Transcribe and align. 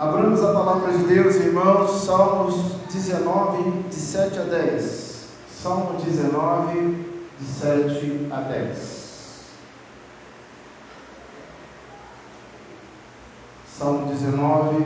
Abramos 0.00 0.42
a 0.42 0.54
palavra 0.54 0.96
de 0.96 1.04
Deus, 1.04 1.34
irmãos, 1.34 2.06
Salmos 2.06 2.54
19, 2.90 3.82
de 3.90 3.94
7 3.94 4.38
a 4.38 4.42
10. 4.44 5.28
Salmo 5.62 6.00
19, 6.00 7.06
de 7.38 7.44
7 7.44 8.28
a 8.32 8.40
10. 8.40 9.44
Salmo 13.76 14.06
19, 14.06 14.84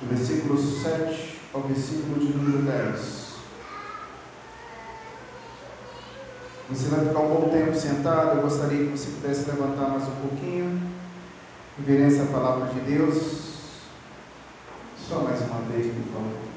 do 0.00 0.08
versículo 0.08 0.56
7 0.56 1.38
ao 1.52 1.60
versículo 1.64 2.18
de 2.18 2.32
número 2.32 2.62
10. 2.62 3.28
Você 6.70 6.88
vai 6.88 7.06
ficar 7.06 7.20
um 7.20 7.28
bom 7.28 7.50
tempo 7.50 7.76
sentado. 7.76 8.38
Eu 8.38 8.42
gostaria 8.44 8.86
que 8.86 8.96
você 8.96 9.10
pudesse 9.10 9.50
levantar 9.50 9.90
mais 9.90 10.04
um 10.04 10.28
pouquinho. 10.28 10.87
Reverência 11.78 12.24
à 12.24 12.26
palavra 12.26 12.66
de 12.74 12.80
Deus. 12.80 13.48
Só 15.08 15.20
mais 15.20 15.40
uma 15.40 15.60
vez, 15.70 15.86
por 15.86 16.12
favor. 16.12 16.48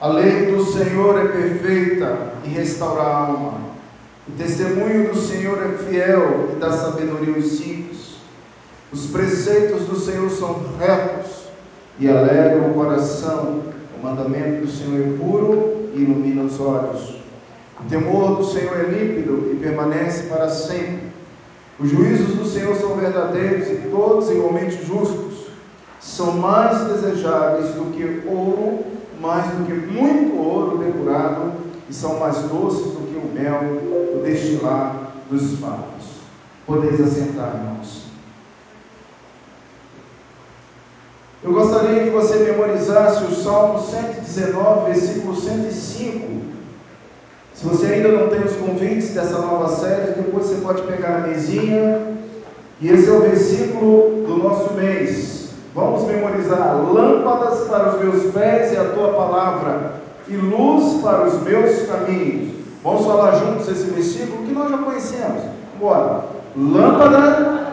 A 0.00 0.08
lei 0.08 0.46
do 0.46 0.64
Senhor 0.64 1.18
é 1.18 1.28
perfeita 1.28 2.34
e 2.44 2.48
restaura 2.48 3.02
a 3.02 3.16
alma. 3.16 3.60
O 4.28 4.32
testemunho 4.32 5.12
do 5.12 5.18
Senhor 5.18 5.58
é 5.60 5.76
fiel 5.84 6.50
e 6.52 6.60
dá 6.60 6.70
sabedoria 6.70 7.34
aos 7.34 7.46
simples. 7.46 8.18
Os 8.92 9.06
preceitos 9.06 9.86
do 9.86 9.98
Senhor 9.98 10.30
são 10.30 10.64
retos 10.78 11.48
e 11.98 12.08
alegram 12.08 12.70
o 12.70 12.74
coração. 12.74 13.64
O 13.98 14.06
mandamento 14.06 14.66
do 14.66 14.70
Senhor 14.70 15.00
é 15.00 15.18
puro 15.18 15.90
e 15.94 16.02
ilumina 16.02 16.42
os 16.44 16.60
olhos. 16.60 17.16
O 17.80 17.88
temor 17.88 18.36
do 18.36 18.44
Senhor 18.44 18.76
é 18.78 18.84
límpido 18.84 19.50
e 19.52 19.56
permanece 19.56 20.28
para 20.28 20.48
sempre. 20.48 21.07
Os 21.78 21.90
juízos 21.90 22.34
do 22.34 22.44
Senhor 22.44 22.74
são 22.74 22.96
verdadeiros 22.96 23.68
e 23.68 23.88
todos 23.88 24.28
igualmente 24.30 24.84
justos. 24.84 25.46
São 26.00 26.32
mais 26.32 26.76
desejáveis 26.88 27.70
do 27.74 27.92
que 27.92 28.26
ouro, 28.26 28.84
mais 29.20 29.46
do 29.52 29.64
que 29.64 29.72
muito 29.72 30.36
ouro 30.36 30.78
depurado, 30.78 31.52
e 31.88 31.94
são 31.94 32.18
mais 32.18 32.36
doces 32.38 32.92
do 32.92 33.06
que 33.06 33.16
o 33.16 33.32
mel, 33.32 33.60
o 34.16 34.22
destilar 34.24 35.12
dos 35.30 35.58
favos. 35.58 36.18
Podeis 36.66 37.00
assentar, 37.00 37.54
irmãos. 37.54 38.08
Eu 41.44 41.52
gostaria 41.52 42.02
que 42.02 42.10
você 42.10 42.38
memorizasse 42.38 43.24
o 43.24 43.34
Salmo 43.34 43.78
119, 43.80 44.92
versículo 44.92 45.36
105 45.36 46.57
se 47.58 47.66
você 47.66 47.86
ainda 47.86 48.10
não 48.10 48.28
tem 48.28 48.40
os 48.44 48.54
convites 48.54 49.10
dessa 49.14 49.36
nova 49.38 49.68
série, 49.68 50.12
depois 50.12 50.46
você 50.46 50.60
pode 50.62 50.82
pegar 50.82 51.16
a 51.16 51.26
mesinha. 51.26 52.16
E 52.80 52.88
esse 52.88 53.08
é 53.08 53.12
o 53.12 53.20
versículo 53.20 54.24
do 54.24 54.36
nosso 54.36 54.74
mês. 54.74 55.48
Vamos 55.74 56.04
memorizar: 56.04 56.76
Lâmpadas 56.76 57.66
para 57.66 57.96
os 57.96 58.00
meus 58.00 58.32
pés 58.32 58.72
e 58.72 58.76
a 58.76 58.84
tua 58.84 59.12
palavra, 59.12 59.94
e 60.28 60.36
luz 60.36 61.02
para 61.02 61.26
os 61.26 61.42
meus 61.42 61.82
caminhos. 61.88 62.54
Vamos 62.84 63.04
falar 63.04 63.32
juntos 63.32 63.68
esse 63.68 63.90
versículo 63.90 64.46
que 64.46 64.52
nós 64.52 64.70
já 64.70 64.78
conhecemos. 64.78 65.42
Bora. 65.80 66.26
Lâmpada. 66.56 67.72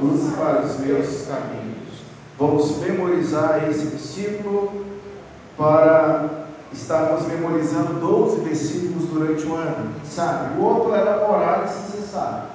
Luz 0.00 0.32
para 0.36 0.60
os 0.60 0.78
meus 0.78 1.26
caminhos. 1.26 2.04
Vamos 2.38 2.78
memorizar 2.78 3.68
esse 3.68 3.84
versículo 3.86 4.86
para 5.58 6.46
estarmos 6.72 7.26
memorizando 7.26 7.94
12 7.94 8.40
versículos 8.42 9.08
durante 9.08 9.44
o 9.44 9.56
ano, 9.56 9.92
sabe? 10.04 10.58
O 10.58 10.64
outro 10.64 10.94
era 10.94 11.28
orar 11.28 11.64
e 11.64 11.68
se 11.68 11.98
cessar, 11.98 12.50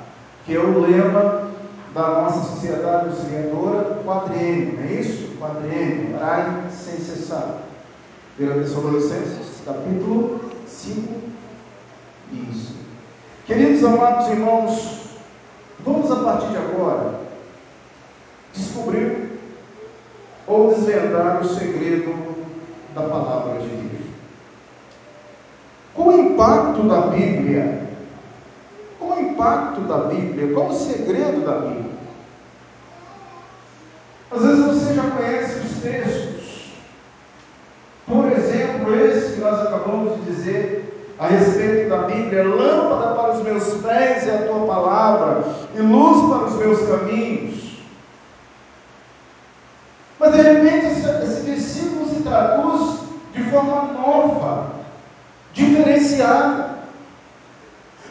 que 0.45 0.55
é 0.55 0.59
o 0.59 0.79
lema 0.79 1.51
da 1.93 2.07
nossa 2.21 2.55
sociedade 2.55 3.09
auxiliadora, 3.09 4.01
quadriênio, 4.05 4.77
não 4.77 4.83
é 4.83 4.93
isso? 4.93 5.37
Quadriênio, 5.37 6.15
orar 6.15 6.63
sem 6.71 6.97
cessar. 6.97 7.57
1 8.39 8.63
Tessalonicenses, 8.63 9.61
capítulo 9.65 10.39
5. 10.65 11.13
Isso. 12.49 12.75
Queridos 13.45 13.83
amados 13.83 14.27
irmãos, 14.29 15.01
vamos 15.85 16.09
a 16.09 16.15
partir 16.23 16.47
de 16.47 16.57
agora 16.57 17.19
descobrir 18.53 19.39
ou 20.47 20.73
desvendar 20.73 21.41
o 21.41 21.47
segredo 21.47 22.32
da 22.93 23.01
palavra 23.01 23.59
de 23.59 23.67
Deus. 23.67 24.05
Qual 25.93 26.07
o 26.09 26.19
impacto 26.19 26.83
da 26.87 27.01
Bíblia? 27.01 27.87
Qual 28.99 29.17
o 29.17 29.21
impacto 29.21 29.81
da 29.81 29.97
Bíblia? 29.97 30.53
Qual 30.53 30.67
o 30.67 30.73
segredo 30.73 31.45
da 31.45 31.59
Bíblia? 31.59 31.93
Às 34.31 34.41
vezes 34.41 34.65
você 34.65 34.93
já 34.95 35.09
conhece 35.11 35.59
os 35.59 35.81
textos. 35.81 36.73
Por 38.07 38.31
exemplo, 38.31 38.95
esse 38.95 39.33
que 39.33 39.41
nós 39.41 39.59
acabamos 39.59 40.15
de 40.15 40.31
dizer 40.31 41.13
a 41.19 41.27
respeito 41.27 41.89
da 41.89 42.03
Bíblia: 42.03 42.43
lâmpada 42.43 43.15
para 43.15 43.33
os 43.33 43.43
meus 43.43 43.63
pés 43.81 44.27
é 44.27 44.35
a 44.35 44.47
tua 44.47 44.65
palavra, 44.65 45.43
e 45.75 45.81
luz 45.81 46.29
para 46.29 46.47
os 46.47 46.55
meus 46.55 46.87
caminhos. 46.87 47.77
Mas 50.19 50.33
de 50.33 50.41
repente 50.41 50.93
versículo 51.63 52.09
se 52.09 52.21
traduz 52.21 52.99
de 53.33 53.43
forma 53.43 53.93
nova, 53.93 54.71
diferenciada. 55.53 56.73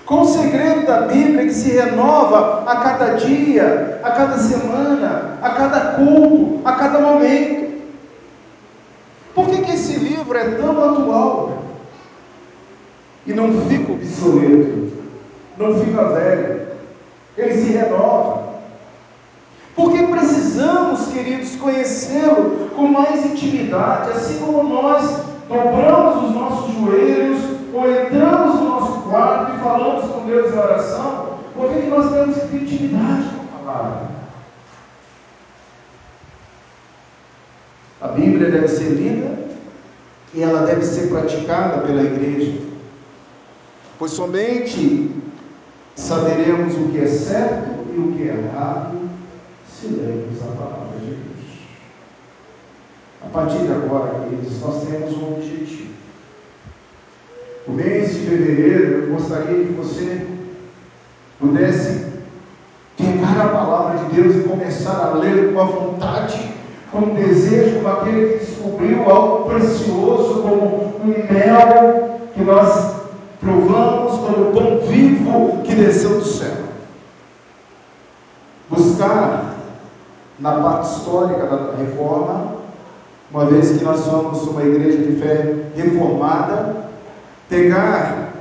Com 0.07 0.23
o 0.23 0.27
segredo 0.27 0.87
da 0.87 1.03
Bíblia 1.03 1.45
que 1.45 1.55
se 1.55 1.71
renova 1.71 2.65
a 2.67 2.77
cada 2.77 3.15
dia, 3.15 4.01
a 4.03 4.11
cada 4.11 4.37
semana, 4.37 5.39
a 5.41 5.51
cada 5.51 5.81
culto, 5.93 6.61
a 6.67 6.73
cada 6.73 6.99
momento. 6.99 7.83
Por 9.35 9.49
que, 9.49 9.63
que 9.63 9.73
esse 9.73 9.99
livro 9.99 10.37
é 10.37 10.51
tão 10.57 10.71
atual? 10.71 11.63
E 13.25 13.33
não 13.33 13.53
fica 13.69 13.93
obsoleto, 13.93 14.93
não 15.57 15.79
fica 15.79 16.05
velho, 16.09 16.67
ele 17.39 17.55
se 17.55 17.73
renova. 17.73 18.42
Porque 19.75 20.03
precisamos, 20.03 21.07
queridos, 21.09 21.57
conhecê-lo 21.57 22.71
com 22.77 22.89
mais 22.89 23.25
intimidade, 23.25 24.11
assim 24.11 24.39
como 24.39 24.63
nós 24.65 25.23
dobramos 25.49 26.25
os 26.25 26.35
nossos 26.35 26.75
joelhos 26.75 27.41
ou 27.73 27.91
entramos 27.91 28.61
no 28.61 28.69
nosso 28.69 29.01
quarto 29.09 29.57
e 29.57 29.61
falamos 29.61 30.13
com 30.13 30.27
Deus 30.27 30.53
em 30.53 30.59
oração, 30.59 31.39
porque 31.55 31.81
que 31.81 31.89
nós 31.89 32.13
temos 32.13 32.37
que 32.37 32.49
ter 32.49 32.63
intimidade 32.63 33.31
com 33.31 33.43
a 33.43 33.59
palavra. 33.59 34.13
A 38.01 38.09
Bíblia 38.09 38.51
deve 38.51 38.69
ser 38.69 38.91
lida 38.91 39.39
e 40.35 40.43
ela 40.43 40.67
deve 40.67 40.85
ser 40.85 41.09
praticada 41.09 41.79
pela 41.79 42.03
igreja, 42.03 42.61
pois 43.99 44.11
somente 44.11 45.11
saberemos 45.95 46.75
o 46.75 46.89
que 46.89 46.99
é 46.99 47.07
certo 47.07 47.71
e 47.95 47.99
o 47.99 48.13
que 48.13 48.23
é 48.23 48.35
errado 48.35 49.02
lermos 49.89 50.43
a 50.43 50.57
palavra 50.57 50.99
de 51.01 51.07
Deus. 51.07 51.43
A 53.25 53.29
partir 53.29 53.59
de 53.59 53.73
agora, 53.73 54.21
queridos, 54.21 54.61
nós 54.61 54.85
temos 54.85 55.17
um 55.17 55.35
objetivo. 55.35 55.93
O 57.67 57.73
mês 57.73 58.13
de 58.13 58.21
fevereiro, 58.21 59.05
eu 59.05 59.13
gostaria 59.13 59.65
que 59.65 59.73
você 59.73 60.27
pudesse 61.39 62.07
pegar 62.97 63.45
a 63.45 63.49
palavra 63.49 63.99
de 63.99 64.15
Deus 64.17 64.37
e 64.37 64.49
começar 64.49 65.07
a 65.07 65.15
ler 65.15 65.53
com 65.53 65.61
a 65.61 65.65
vontade, 65.65 66.53
com 66.91 66.99
o 66.99 67.15
desejo, 67.15 67.77
como 67.77 67.89
aquele 67.89 68.39
que 68.39 68.45
descobriu 68.45 69.11
algo 69.11 69.51
precioso, 69.51 70.43
como 70.43 70.97
um 71.03 71.07
mel 71.07 72.21
que 72.35 72.43
nós 72.43 72.97
provamos, 73.41 74.19
como 74.19 74.51
o 74.51 74.53
pão 74.53 74.81
vivo 74.89 75.63
que 75.63 75.75
desceu 75.75 76.19
do 76.19 76.25
céu. 76.25 76.57
Buscar 78.69 79.62
na 80.43 80.61
parte 80.61 80.91
histórica 80.91 81.47
da 81.47 81.77
reforma, 81.79 82.57
uma 83.31 83.47
vez 83.47 83.79
que 83.79 83.85
nós 83.85 84.01
somos 84.01 84.43
uma 84.43 84.65
igreja 84.65 84.99
de 84.99 85.13
fé 85.13 85.55
reformada, 85.77 86.77
pegar 87.49 88.33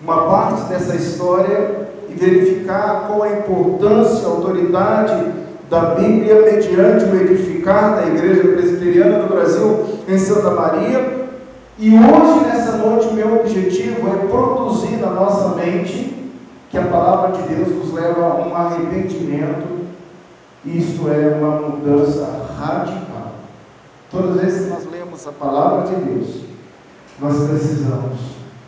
uma 0.00 0.26
parte 0.26 0.64
dessa 0.64 0.94
história 0.94 1.88
e 2.10 2.12
verificar 2.12 3.06
qual 3.06 3.22
a 3.22 3.30
importância, 3.30 4.26
a 4.26 4.30
autoridade 4.30 5.32
da 5.70 5.94
Bíblia 5.94 6.42
mediante 6.42 7.04
o 7.06 7.16
edificar 7.16 7.96
da 7.96 8.06
Igreja 8.06 8.42
Presbiteriana 8.42 9.20
do 9.20 9.28
Brasil 9.28 9.86
em 10.06 10.18
Santa 10.18 10.50
Maria. 10.50 11.28
E 11.78 11.94
hoje, 11.94 12.46
nessa 12.46 12.76
noite, 12.76 13.12
meu 13.14 13.40
objetivo 13.40 14.06
é 14.08 14.26
produzir 14.26 14.96
na 14.96 15.10
nossa 15.10 15.56
mente 15.56 16.14
que 16.68 16.76
a 16.76 16.82
palavra 16.82 17.32
de 17.32 17.54
Deus 17.54 17.68
nos 17.68 17.92
leva 17.94 18.22
a 18.22 18.46
um 18.46 18.54
arrependimento 18.54 19.77
isto 20.64 21.08
é 21.08 21.36
uma 21.36 21.68
mudança 21.68 22.54
radical. 22.58 23.32
Todas 24.10 24.36
as 24.36 24.42
vezes 24.42 24.64
que 24.64 24.70
nós 24.70 24.90
lemos 24.90 25.26
a 25.26 25.32
palavra 25.32 25.88
de 25.88 26.04
Deus, 26.04 26.44
nós 27.20 27.48
precisamos 27.48 28.18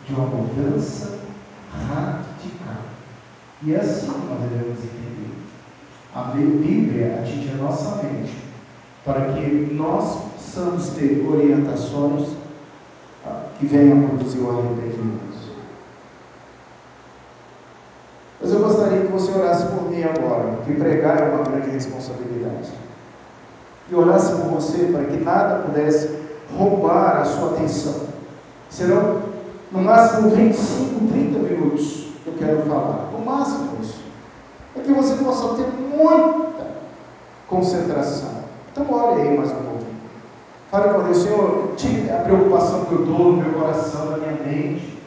de 0.07 0.13
uma 0.13 0.25
mudança 0.25 1.19
radical. 1.87 2.83
E 3.63 3.73
é 3.73 3.79
assim 3.79 4.11
que 4.11 4.27
nós 4.27 4.49
devemos 4.49 4.79
entender. 4.79 5.31
A 6.13 6.23
Bíblia 6.23 7.19
atinge 7.19 7.51
a 7.53 7.63
nossa 7.63 8.03
mente 8.03 8.35
para 9.05 9.33
que 9.33 9.73
nós 9.73 10.31
possamos 10.33 10.89
ter 10.89 11.25
orientações 11.25 12.29
ah, 13.25 13.45
que 13.57 13.65
venham 13.65 14.07
produzir 14.09 14.39
o 14.39 14.49
arrependimento. 14.49 15.30
Mas 18.51 18.59
eu 18.59 18.67
gostaria 18.67 18.99
que 18.99 19.11
você 19.13 19.31
orasse 19.31 19.65
por 19.67 19.89
mim 19.89 20.03
agora, 20.03 20.57
que 20.65 20.73
pregar 20.73 21.21
é 21.21 21.29
uma 21.29 21.43
grande 21.43 21.69
responsabilidade. 21.69 22.69
E 23.89 23.95
orasse 23.95 24.33
por 24.33 24.51
você 24.51 24.87
para 24.91 25.05
que 25.05 25.23
nada 25.23 25.63
pudesse 25.63 26.09
roubar 26.57 27.21
a 27.21 27.23
sua 27.23 27.51
atenção. 27.51 28.07
Serão 28.69 29.21
no 29.71 29.81
máximo 29.81 30.31
25, 30.31 31.07
30 31.13 31.39
minutos 31.39 32.07
que 32.25 32.27
eu 32.27 32.33
quero 32.33 32.63
falar. 32.63 33.09
No 33.13 33.23
máximo 33.23 33.69
isso. 33.81 34.01
Para 34.73 34.83
que 34.83 34.91
você 34.91 35.23
possa 35.23 35.55
ter 35.55 35.67
muita 35.95 36.67
concentração. 37.47 38.31
Então 38.73 38.85
ore 38.91 39.21
aí 39.21 39.37
mais 39.37 39.49
um 39.49 39.55
pouquinho. 39.55 40.01
Fale 40.69 40.93
com 40.93 41.03
Deus, 41.03 41.17
Senhor, 41.19 41.73
tire 41.77 42.11
a 42.11 42.17
preocupação 42.17 42.83
que 42.83 42.91
eu 42.91 43.05
dou 43.05 43.31
no 43.31 43.43
meu 43.43 43.53
coração, 43.53 44.11
na 44.11 44.17
minha 44.17 44.33
mente. 44.43 45.00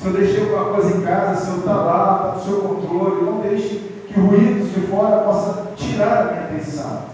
Se 0.00 0.06
eu 0.06 0.14
deixei 0.14 0.40
alguma 0.40 0.72
coisa 0.72 0.96
em 0.96 1.02
casa, 1.02 1.44
se 1.44 1.50
eu 1.50 1.58
está 1.58 1.74
lá, 1.74 2.32
está 2.32 2.38
no 2.38 2.42
seu 2.42 2.62
controle, 2.62 3.22
não 3.22 3.42
deixe 3.42 4.02
que 4.08 4.18
ruídos 4.18 4.70
de 4.70 4.80
fora 4.86 5.24
possam 5.24 5.74
tirar 5.76 6.22
a 6.22 6.24
minha 6.32 6.44
atenção. 6.44 7.04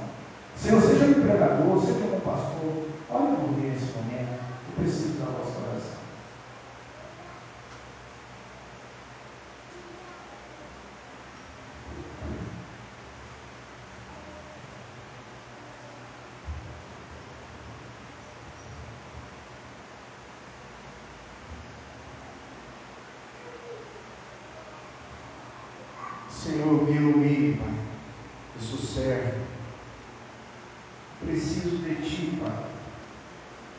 Senhor, 0.54 0.80
seja 0.80 1.06
um 1.06 1.14
pregador, 1.14 1.80
seja 1.80 2.04
um 2.04 2.20
pastor, 2.20 2.86
olhe 3.10 3.36
por 3.38 3.50
mim 3.58 3.70
nesse 3.70 3.86
momento. 3.86 4.38
Eu 4.68 4.76
preciso 4.76 5.18
da 5.18 5.32
vossa 5.32 5.65
Senhor, 26.46 26.84
me 26.84 26.98
humilhe, 26.98 27.58
Pai. 27.58 27.74
Eu 28.54 28.62
sou 28.62 28.78
servo. 28.78 29.40
Preciso 31.24 31.78
de 31.78 31.94
Ti, 31.96 32.38
Pai. 32.40 32.64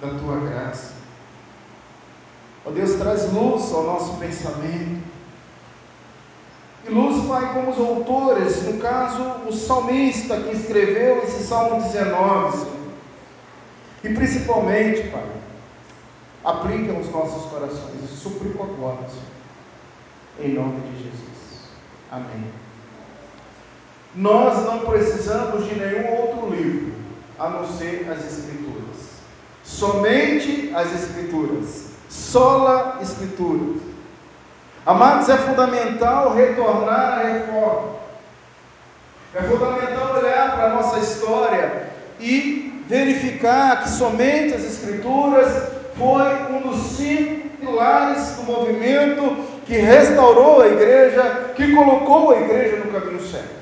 Da 0.01 0.19
Tua 0.19 0.37
graça. 0.41 0.95
Ó 2.65 2.71
Deus, 2.71 2.95
traz 2.95 3.31
luz 3.31 3.71
ao 3.71 3.83
nosso 3.83 4.17
pensamento. 4.17 5.01
E 6.85 6.89
luz, 6.89 7.25
Pai, 7.25 7.53
como 7.53 7.71
os 7.71 7.79
autores, 7.79 8.63
no 8.63 8.79
caso, 8.79 9.23
o 9.47 9.53
salmista 9.53 10.41
que 10.41 10.55
escreveu 10.55 11.23
esse 11.23 11.43
Salmo 11.43 11.81
19, 11.81 12.57
Senhor. 12.57 12.77
E 14.03 14.13
principalmente, 14.13 15.07
Pai, 15.09 15.25
aplique 16.43 16.89
aos 16.93 17.09
nossos 17.11 17.49
corações. 17.49 18.01
Eu 18.01 18.07
suplico 18.07 18.61
agora, 18.63 19.07
Senhor. 19.07 19.37
Em 20.39 20.53
nome 20.53 20.81
de 20.81 21.03
Jesus. 21.03 21.26
Amém. 22.11 22.51
Nós 24.15 24.65
não 24.65 24.79
precisamos 24.79 25.65
de 25.65 25.75
nenhum 25.75 26.15
outro 26.15 26.49
livro 26.49 26.93
a 27.37 27.49
não 27.49 27.67
ser 27.67 28.07
as 28.09 28.25
Escrituras. 28.25 28.97
Somente 29.63 30.71
as 30.73 30.93
Escrituras. 30.93 31.87
Sola 32.09 32.99
Escrituras. 33.01 33.81
Amados, 34.85 35.27
é 35.27 35.37
fundamental 35.37 36.33
retornar 36.33 37.19
à 37.19 37.23
reforma. 37.23 37.97
É 39.35 39.43
fundamental 39.43 40.15
olhar 40.15 40.55
para 40.55 40.71
a 40.71 40.73
nossa 40.75 40.99
história 40.99 41.89
e 42.19 42.83
verificar 42.87 43.83
que 43.83 43.89
somente 43.89 44.53
as 44.53 44.63
Escrituras 44.63 45.73
foi 45.97 46.53
um 46.53 46.61
dos 46.61 46.81
cinco 46.95 47.49
pilares 47.57 48.29
do 48.37 48.43
movimento 48.43 49.56
que 49.67 49.75
restaurou 49.75 50.61
a 50.61 50.67
igreja, 50.67 51.51
que 51.53 51.75
colocou 51.75 52.31
a 52.31 52.39
igreja 52.39 52.77
no 52.77 52.91
caminho 52.91 53.21
certo. 53.21 53.57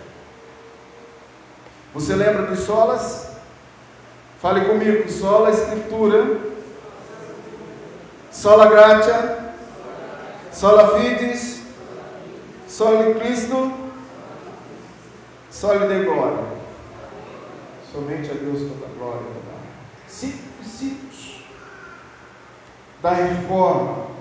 Você 1.95 2.13
lembra 2.13 2.43
dos 2.43 2.59
solas? 2.59 3.31
Fale 4.39 4.65
comigo, 4.65 5.09
sola 5.09 5.49
escritura, 5.49 6.37
sola 8.31 8.69
gratia, 8.69 9.55
sola 10.51 10.99
fides, 10.99 11.63
sola 12.67 13.15
Cristo, 13.15 13.73
sola 15.49 15.87
de 15.87 16.03
glória. 16.03 16.45
Somente 17.91 18.29
a 18.29 18.33
Deus 18.35 18.59
toda 18.59 18.93
glória. 18.95 19.25
Cinco 20.07 20.37
princípios 20.59 21.43
da 23.01 23.11
reforma 23.11 24.14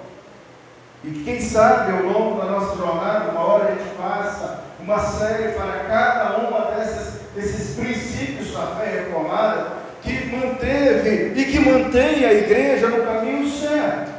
e 1.04 1.22
quem 1.22 1.38
sabe 1.38 1.92
ao 1.92 2.02
longo 2.02 2.40
da 2.40 2.46
nossa 2.46 2.76
jornada, 2.76 3.30
uma 3.30 3.40
hora 3.40 3.64
a 3.64 3.70
gente 3.72 3.94
faça 3.96 4.64
uma 4.80 4.98
série 4.98 5.52
para 5.52 5.84
cada 5.84 6.38
uma 6.38 6.70
desses 7.34 7.76
princípios 7.76 8.52
da 8.52 8.66
fé 8.76 9.04
reformada 9.04 9.84
que 10.02 10.26
manteve 10.34 11.38
e 11.38 11.44
que 11.44 11.58
mantém 11.60 12.24
a 12.24 12.32
igreja 12.32 12.88
no 12.88 13.04
caminho 13.04 13.50
certo. 13.50 14.12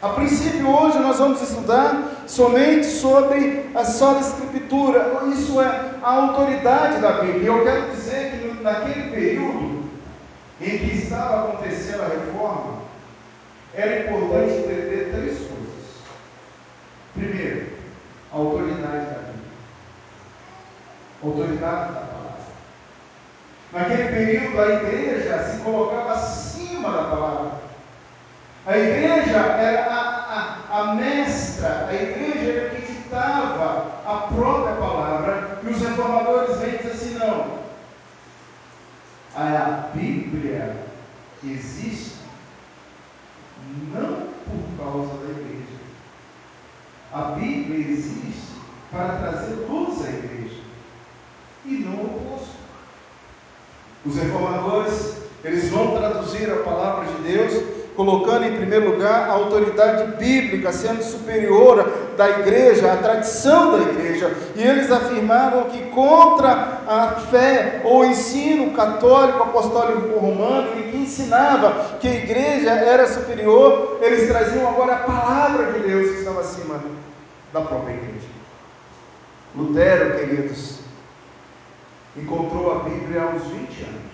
A 0.00 0.08
princípio, 0.08 0.68
hoje 0.68 0.98
nós 0.98 1.18
vamos 1.18 1.40
estudar 1.42 2.24
somente 2.26 2.86
sobre 2.86 3.70
a 3.74 3.84
só 3.84 4.18
escritura, 4.18 5.20
isso 5.32 5.60
é 5.60 5.92
a 6.02 6.10
autoridade 6.10 7.00
da 7.00 7.20
Bíblia. 7.20 7.48
Eu 7.48 7.62
quero 7.62 7.90
dizer 7.90 8.32
que 8.32 8.62
naquele 8.62 9.10
período 9.10 9.82
em 10.60 10.78
que 10.78 10.96
estava 10.96 11.48
acontecendo 11.48 12.02
a 12.02 12.08
reforma, 12.08 12.81
era 13.74 14.00
importante 14.00 14.52
entender 14.52 15.10
três 15.12 15.38
coisas. 15.38 15.52
Primeiro, 17.14 17.72
a 18.32 18.36
autoridade 18.36 19.06
da 19.06 19.20
Bíblia. 19.20 19.52
Autoridade 21.22 21.92
da 21.92 22.00
palavra. 22.00 22.22
Naquele 23.72 24.08
período, 24.08 24.60
a 24.60 24.68
igreja 24.74 25.44
se 25.44 25.58
colocava 25.62 26.12
acima 26.12 26.90
da 26.90 27.04
palavra. 27.04 27.52
A 28.66 28.78
igreja 28.78 29.38
era 29.38 29.90
a, 29.90 30.66
a, 30.70 30.80
a 30.80 30.94
mestra, 30.94 31.86
a 31.88 31.94
igreja 31.94 32.52
era 32.52 32.70
que 32.70 32.92
ditava 32.92 34.02
a 34.06 34.28
própria 34.32 34.76
palavra, 34.76 35.58
e 35.64 35.68
os 35.68 35.80
reformadores 35.80 36.58
vêm 36.58 36.76
dizer 36.76 36.90
assim: 36.90 37.18
não, 37.18 37.58
a 39.34 39.88
Bíblia 39.94 40.76
existe 41.42 42.11
não 43.92 44.28
por 44.44 44.84
causa 44.84 45.18
da 45.18 45.30
igreja. 45.30 45.62
A 47.12 47.22
Bíblia 47.32 47.88
existe 47.88 48.52
para 48.90 49.16
trazer 49.16 49.54
luz 49.68 50.04
à 50.04 50.10
igreja 50.10 50.60
e 51.64 51.70
não 51.78 51.94
o 51.94 52.16
oposto. 52.16 52.56
Os 54.04 54.16
reformadores, 54.16 55.16
eles 55.44 55.70
vão 55.70 55.96
traduzir 55.96 56.50
a 56.50 56.62
palavra 56.62 57.06
de 57.06 57.22
Deus 57.22 57.81
colocando 57.96 58.44
em 58.44 58.56
primeiro 58.56 58.92
lugar 58.92 59.28
a 59.28 59.32
autoridade 59.32 60.16
bíblica, 60.16 60.72
sendo 60.72 61.02
superior 61.02 62.12
da 62.16 62.28
igreja, 62.40 62.92
a 62.92 62.96
tradição 62.96 63.72
da 63.72 63.78
igreja, 63.90 64.32
e 64.56 64.62
eles 64.62 64.90
afirmavam 64.90 65.64
que 65.64 65.82
contra 65.90 66.80
a 66.86 67.08
fé 67.30 67.82
ou 67.84 68.04
ensino 68.04 68.72
católico, 68.72 69.42
apostólico 69.42 70.18
romano, 70.18 70.72
que 70.72 70.96
ensinava 70.96 71.98
que 72.00 72.08
a 72.08 72.14
igreja 72.14 72.70
era 72.70 73.06
superior, 73.06 73.98
eles 74.00 74.28
traziam 74.28 74.68
agora 74.68 74.94
a 74.94 74.98
palavra 74.98 75.72
de 75.72 75.80
Deus 75.80 76.10
que 76.10 76.18
estava 76.18 76.40
acima 76.40 76.82
da 77.52 77.60
própria 77.60 77.94
igreja. 77.94 78.32
Lutero, 79.54 80.18
queridos, 80.18 80.80
encontrou 82.16 82.72
a 82.72 82.84
Bíblia 82.84 83.22
aos 83.22 83.42
20 83.42 83.82
anos. 83.82 84.11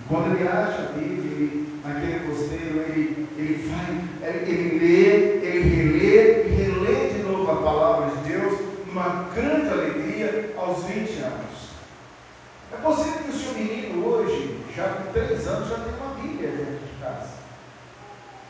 E 0.00 0.08
quando 0.08 0.34
ele 0.34 0.48
acha 0.48 0.82
a 0.82 0.92
Bíblia, 0.98 1.30
ele, 1.30 1.80
naquele 1.84 2.20
costeiro, 2.20 2.78
ele, 2.78 3.28
ele 3.36 3.68
vai, 3.68 4.32
ele 4.46 4.78
lê, 4.78 5.46
ele 5.46 5.68
relê 5.68 6.44
e 6.44 6.54
relê 6.54 7.08
de 7.10 7.22
novo 7.22 7.50
a 7.50 7.56
palavra 7.56 8.16
de 8.16 8.32
Deus, 8.32 8.58
numa 8.86 9.28
grande 9.34 9.68
alegria, 9.68 10.54
aos 10.56 10.84
20 10.84 11.20
anos. 11.20 11.70
É 12.72 12.76
possível 12.76 13.24
que 13.24 13.30
o 13.30 13.34
seu 13.34 13.52
menino 13.54 14.06
hoje, 14.06 14.58
já 14.74 14.84
com 14.88 15.12
3 15.12 15.46
anos, 15.48 15.68
já 15.68 15.76
tenha 15.76 15.96
uma 15.96 16.14
Bíblia 16.14 16.50
dentro 16.50 16.86
de 16.86 17.02
casa. 17.02 17.40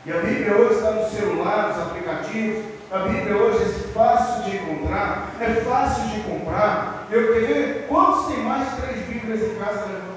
E 0.05 0.11
a 0.11 0.17
Bíblia 0.17 0.55
hoje 0.55 0.75
está 0.75 0.91
no 0.91 1.09
celular, 1.09 1.67
nos 1.67 1.79
aplicativos. 1.79 2.65
A 2.91 2.99
Bíblia 2.99 3.35
hoje 3.35 3.63
é 3.63 3.93
fácil 3.93 4.43
de 4.43 4.57
encontrar, 4.57 5.35
é 5.39 5.53
fácil 5.61 6.09
de 6.09 6.21
comprar. 6.21 7.07
Eu 7.11 7.33
quero 7.33 7.47
ver 7.47 7.85
quantos 7.87 8.27
tem 8.27 8.43
mais 8.43 8.69
de 8.69 8.81
três 8.81 9.05
Bíblias 9.05 9.41
em 9.43 9.55
casa 9.55 9.85
levando 9.85 10.01
a 10.01 10.05
moça? 10.05 10.10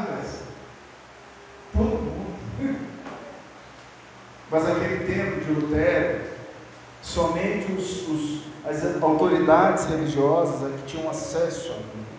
Mas 0.00 0.42
todo 1.72 1.84
mundo. 1.84 2.28
Mas 4.50 4.66
aquele 4.66 5.04
tempo 5.04 5.44
de 5.44 5.52
Lutero, 5.52 6.20
somente 7.02 7.70
os, 7.72 8.08
os, 8.08 8.40
as 8.64 9.02
autoridades 9.02 9.84
religiosas 9.86 10.72
é 10.72 10.76
que 10.76 10.86
tinham 10.86 11.10
acesso 11.10 11.72
à 11.72 11.74
Bíblia. 11.74 12.18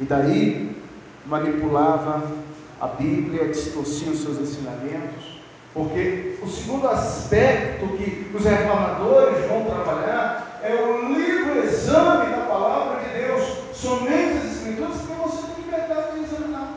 E 0.00 0.04
daí 0.04 0.82
manipulava 1.24 2.32
a 2.80 2.88
Bíblia, 2.88 3.48
distorcia 3.48 4.10
os 4.10 4.22
seus 4.22 4.38
ensinamentos, 4.38 5.40
porque 5.72 6.38
o 6.42 6.48
segundo 6.48 6.88
aspecto 6.88 7.86
que 7.96 8.30
os 8.34 8.44
reformadores 8.44 9.46
vão 9.48 9.64
trabalhar 9.64 10.60
é 10.62 10.74
o 10.74 11.12
livro 11.12 11.62
exame 11.64 12.30
da 12.30 12.46
palavra 12.46 13.04
de 13.04 13.18
Deus, 13.18 13.42
somente 13.72 14.38
as 14.38 14.44
Escrituras, 14.44 14.96
porque 14.98 15.14
você 15.14 15.46
tem 15.46 15.64
liberdade 15.64 16.18
de 16.18 16.24
examinar. 16.24 16.74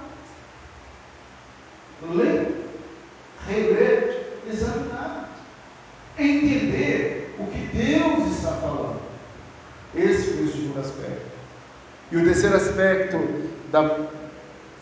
Ler, 2.10 2.70
reler, 3.48 4.40
examinar, 4.50 5.30
entender 6.18 7.36
o 7.40 7.46
que 7.48 7.78
Deus 7.78 8.38
está 8.38 8.52
falando. 8.54 9.02
Esse 9.96 10.34
foi 10.34 10.44
o 10.46 10.52
segundo 10.52 10.80
aspecto. 10.80 11.38
E 12.12 12.18
o 12.18 12.24
terceiro 12.24 12.56
aspecto 12.56 13.18
da 13.72 14.08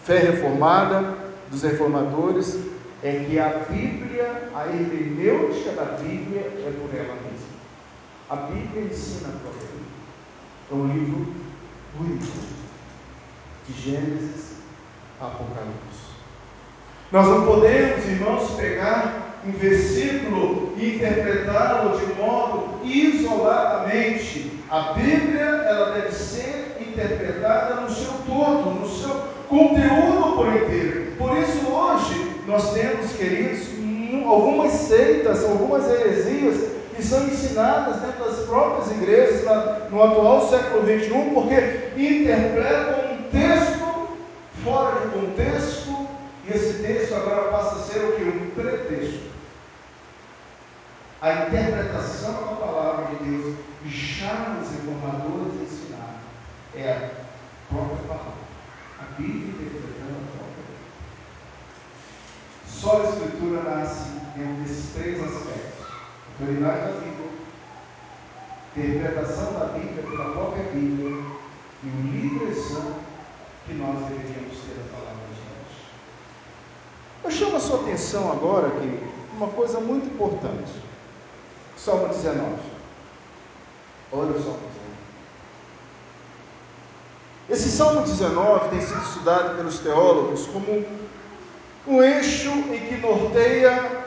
fé 0.04 0.20
reformada, 0.20 1.18
dos 1.50 1.64
reformadores, 1.64 2.60
é 3.04 3.26
que 3.28 3.40
a 3.40 3.50
Bíblia, 3.70 4.50
a 4.54 4.68
hermenêutica 4.68 5.72
da 5.72 5.86
Bíblia 5.86 6.42
é 6.42 6.74
por 6.80 6.96
ela 6.96 7.16
mesma. 7.16 7.56
A 8.30 8.36
Bíblia 8.36 8.84
ensina 8.84 9.30
a 9.30 9.40
própria 9.40 9.68
Bíblia. 9.70 9.86
É 10.72 10.74
um 10.74 10.88
livro 10.94 11.34
único, 12.00 12.26
de 13.68 13.82
Gênesis 13.82 14.56
a 15.20 15.28
Apocalipse. 15.28 15.85
Nós 17.16 17.28
não 17.28 17.46
podemos, 17.46 18.06
irmãos, 18.10 18.52
pegar 18.58 19.40
um 19.48 19.52
versículo 19.54 20.74
e 20.76 20.96
interpretá-lo 20.96 21.98
de 21.98 22.14
modo 22.22 22.82
isoladamente. 22.84 24.52
A 24.70 24.92
Bíblia, 24.92 25.46
ela 25.66 25.94
deve 25.94 26.12
ser 26.12 26.76
interpretada 26.82 27.76
no 27.76 27.90
seu 27.90 28.12
todo, 28.28 28.82
no 28.82 28.90
seu 28.90 29.16
conteúdo 29.48 30.36
por 30.36 30.48
inteiro. 30.58 31.14
Por 31.18 31.38
isso, 31.38 31.66
hoje, 31.72 32.32
nós 32.46 32.74
temos, 32.74 33.14
queridos, 33.14 33.66
algumas 34.26 34.74
seitas, 34.74 35.46
algumas 35.46 35.90
heresias 35.90 36.70
que 36.94 37.02
são 37.02 37.26
ensinadas 37.28 38.02
dentro 38.02 38.26
das 38.26 38.46
próprias 38.46 38.92
igrejas 38.92 39.46
no 39.90 40.04
atual 40.04 40.50
século 40.50 40.84
XXI, 40.84 41.32
porque 41.34 41.92
interpretam 41.96 43.14
um 43.14 43.24
texto 43.32 43.86
fora 44.66 45.00
de 45.00 45.08
contexto, 45.18 45.85
esse 46.56 46.82
texto 46.82 47.14
agora 47.16 47.52
passa 47.52 47.76
a 47.76 47.80
ser 47.80 48.00
o 48.00 48.16
que? 48.16 48.24
Um 48.24 48.50
pretexto. 48.52 49.32
A 51.22 51.48
interpretação 51.48 52.34
da 52.34 52.56
palavra 52.56 53.16
de 53.16 53.24
Deus, 53.24 53.56
já 53.86 54.58
os 54.62 54.72
reformadores 54.72 55.62
ensinaram, 55.62 56.20
é 56.76 56.92
a 56.92 57.74
própria 57.74 58.08
palavra. 58.08 58.46
A 59.00 59.04
Bíblia 59.18 59.68
interpretando 59.68 60.16
a 60.16 60.38
própria 60.38 60.64
Bíblia. 60.68 60.86
Só 62.68 63.02
a 63.02 63.10
Escritura 63.10 63.64
nasce 63.64 64.10
dentro 64.36 64.64
desses 64.64 64.94
três 64.94 65.22
aspectos: 65.24 65.86
autoridade 66.40 66.80
da 66.80 67.00
Bíblia, 67.00 67.30
interpretação 68.78 69.54
da 69.54 69.66
Bíblia 69.68 70.04
pela 70.04 70.32
própria 70.32 70.64
Bíblia 70.64 71.26
e 71.84 71.88
o 71.88 72.02
livre 72.12 72.46
que 73.66 73.74
nós 73.74 73.98
deveríamos 74.08 74.58
ter 74.60 74.76
da 74.76 74.96
palavra 74.96 75.26
de 75.28 75.34
Deus. 75.34 75.45
Eu 77.26 77.32
chamo 77.32 77.56
a 77.58 77.60
sua 77.60 77.82
atenção 77.82 78.32
agora 78.32 78.70
que 78.70 79.00
uma 79.36 79.48
coisa 79.48 79.80
muito 79.80 80.06
importante. 80.06 80.72
Salmo 81.76 82.08
19. 82.08 82.54
Olha 84.12 84.30
o 84.30 84.44
Salmo 84.44 84.60
19. 84.60 84.86
Esse 87.50 87.70
Salmo 87.72 88.02
19 88.02 88.70
tem 88.70 88.80
sido 88.80 89.02
estudado 89.02 89.58
pelos 89.58 89.80
teólogos 89.80 90.46
como 90.46 90.86
um 91.88 92.04
eixo 92.04 92.52
em 92.52 92.80
que 92.88 92.98
norteia 92.98 94.06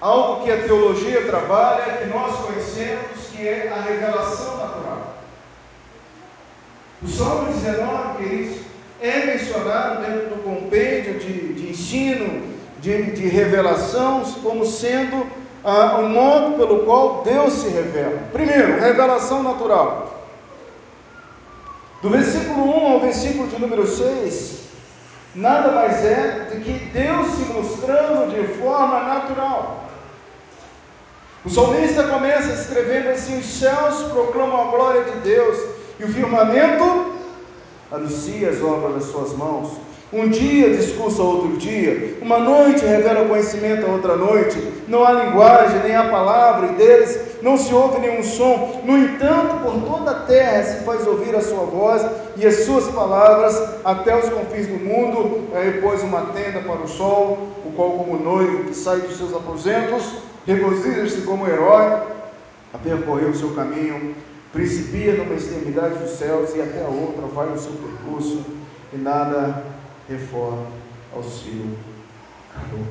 algo 0.00 0.44
que 0.44 0.52
a 0.52 0.62
teologia 0.62 1.26
trabalha, 1.26 1.98
que 1.98 2.06
nós 2.06 2.36
conhecemos, 2.46 3.26
que 3.32 3.48
é 3.48 3.68
a 3.68 3.80
revelação 3.80 4.58
natural. 4.58 5.16
O 7.02 7.08
Salmo 7.08 7.52
19, 7.52 8.18
queridos, 8.18 8.67
é 9.00 9.26
mencionado 9.26 10.04
dentro 10.04 10.28
do 10.34 10.42
compêndio 10.42 11.18
de, 11.18 11.54
de 11.54 11.70
ensino, 11.70 12.42
de, 12.80 13.12
de 13.12 13.28
revelação, 13.28 14.22
como 14.42 14.64
sendo 14.64 15.26
ah, 15.64 15.98
o 15.98 16.08
modo 16.08 16.56
pelo 16.56 16.84
qual 16.84 17.22
Deus 17.22 17.52
se 17.54 17.68
revela. 17.68 18.18
Primeiro, 18.32 18.80
revelação 18.80 19.42
natural. 19.42 20.26
Do 22.02 22.10
versículo 22.10 22.64
1 22.64 22.92
ao 22.92 23.00
versículo 23.00 23.48
de 23.48 23.60
número 23.60 23.86
6, 23.86 24.68
nada 25.34 25.72
mais 25.72 26.04
é 26.04 26.48
do 26.52 26.60
que 26.60 26.72
Deus 26.92 27.26
se 27.32 27.52
mostrando 27.52 28.30
de 28.30 28.54
forma 28.54 29.02
natural. 29.02 29.84
O 31.44 31.50
salmista 31.50 32.04
começa 32.04 32.52
escrevendo 32.52 33.10
assim: 33.10 33.38
os 33.38 33.46
céus 33.46 34.02
proclamam 34.12 34.68
a 34.68 34.70
glória 34.70 35.04
de 35.04 35.18
Deus, 35.20 35.58
e 35.98 36.04
o 36.04 36.12
firmamento 36.12 37.07
anuncia 37.90 38.50
as 38.50 38.62
obras 38.62 38.94
das 38.94 39.04
suas 39.04 39.32
mãos. 39.34 39.70
Um 40.10 40.28
dia 40.28 40.70
discursa 40.70 41.22
outro 41.22 41.58
dia, 41.58 42.16
uma 42.22 42.38
noite 42.38 42.82
revela 42.82 43.28
conhecimento 43.28 43.84
a 43.84 43.90
outra 43.90 44.16
noite, 44.16 44.56
não 44.88 45.04
há 45.04 45.12
linguagem, 45.12 45.82
nem 45.82 45.94
há 45.94 46.04
palavra, 46.04 46.68
e 46.68 46.72
deles 46.76 47.28
não 47.42 47.58
se 47.58 47.74
ouve 47.74 48.00
nenhum 48.00 48.22
som. 48.22 48.80
No 48.84 48.96
entanto, 48.96 49.62
por 49.62 49.74
toda 49.82 50.10
a 50.12 50.20
terra 50.20 50.62
se 50.62 50.84
faz 50.84 51.06
ouvir 51.06 51.36
a 51.36 51.42
sua 51.42 51.64
voz 51.66 52.06
e 52.38 52.46
as 52.46 52.64
suas 52.64 52.88
palavras 52.88 53.54
até 53.84 54.16
os 54.16 54.30
confins 54.30 54.66
do 54.66 54.82
mundo. 54.82 55.46
Aí 55.54 55.78
pôs 55.82 56.02
uma 56.02 56.22
tenda 56.32 56.60
para 56.60 56.80
o 56.80 56.88
sol, 56.88 57.48
o 57.66 57.72
qual, 57.72 57.90
como 57.90 58.18
noivo 58.18 58.64
que 58.64 58.74
sai 58.74 59.00
dos 59.00 59.18
seus 59.18 59.34
aposentos, 59.34 60.04
regozija-se 60.46 61.20
como 61.20 61.46
herói, 61.46 62.00
a 62.72 62.78
percorrer 62.82 63.28
o 63.28 63.36
seu 63.36 63.50
caminho, 63.50 64.14
principia 64.52 65.14
numa 65.14 65.34
extremidade 65.34 65.98
dos 65.98 66.12
céus 66.12 66.54
e 66.54 66.62
até 66.62 66.84
a 66.84 66.88
outra 66.88 67.26
vai 67.26 67.52
o 67.52 67.58
seu 67.58 67.72
percurso, 67.72 68.44
e 68.92 68.96
nada 68.96 69.64
reforma 70.08 70.66
ao 71.14 71.22
seu 71.22 71.76
calor. 72.54 72.86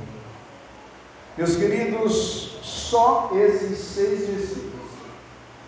Meus 1.38 1.56
queridos, 1.56 2.60
só 2.62 3.32
esses 3.34 3.78
seis 3.80 4.28
versículos 4.28 4.78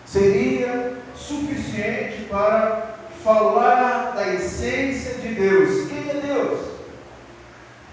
seria 0.05 0.97
suficiente 1.15 2.23
para 2.29 2.95
falar 3.23 4.13
da 4.15 4.33
essência 4.33 5.15
de 5.15 5.35
Deus. 5.35 5.87
Quem 5.87 6.09
é 6.09 6.21
Deus? 6.21 6.59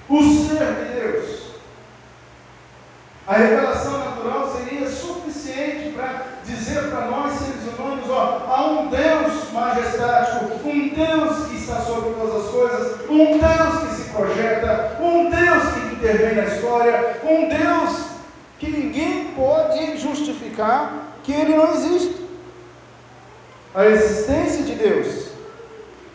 O 0.08 0.22
ser 0.22 0.74
de 0.74 1.00
Deus. 1.00 1.46
A 3.26 3.34
revelação 3.34 3.98
natural 3.98 4.56
seria 4.56 4.88
suficiente 4.88 5.92
para 5.94 6.35
dizer 6.46 6.90
para 6.90 7.06
nós, 7.06 7.32
seres 7.34 7.78
humanos, 7.78 8.08
ó, 8.08 8.46
há 8.48 8.66
um 8.66 8.88
Deus 8.88 9.52
majestático, 9.52 10.68
um 10.68 10.88
Deus 10.88 11.46
que 11.48 11.56
está 11.56 11.80
sobre 11.80 12.10
todas 12.14 12.44
as 12.44 12.50
coisas, 12.50 13.10
um 13.10 13.38
Deus 13.38 13.80
que 13.80 13.94
se 13.94 14.10
projeta, 14.10 14.96
um 15.00 15.30
Deus 15.30 15.72
que 15.74 15.94
intervém 15.94 16.36
na 16.36 16.44
história, 16.44 17.20
um 17.24 17.48
Deus 17.48 18.06
que 18.58 18.70
ninguém 18.70 19.32
pode 19.34 19.98
justificar 19.98 20.92
que 21.22 21.32
ele 21.32 21.56
não 21.56 21.74
existe. 21.74 22.26
A 23.74 23.84
existência 23.86 24.64
de 24.64 24.74
Deus, 24.74 25.28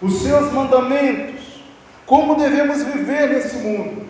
os 0.02 0.22
seus 0.22 0.52
mandamentos, 0.52 1.62
como 2.08 2.36
devemos 2.36 2.82
viver 2.84 3.30
nesse 3.30 3.58
mundo. 3.58 4.08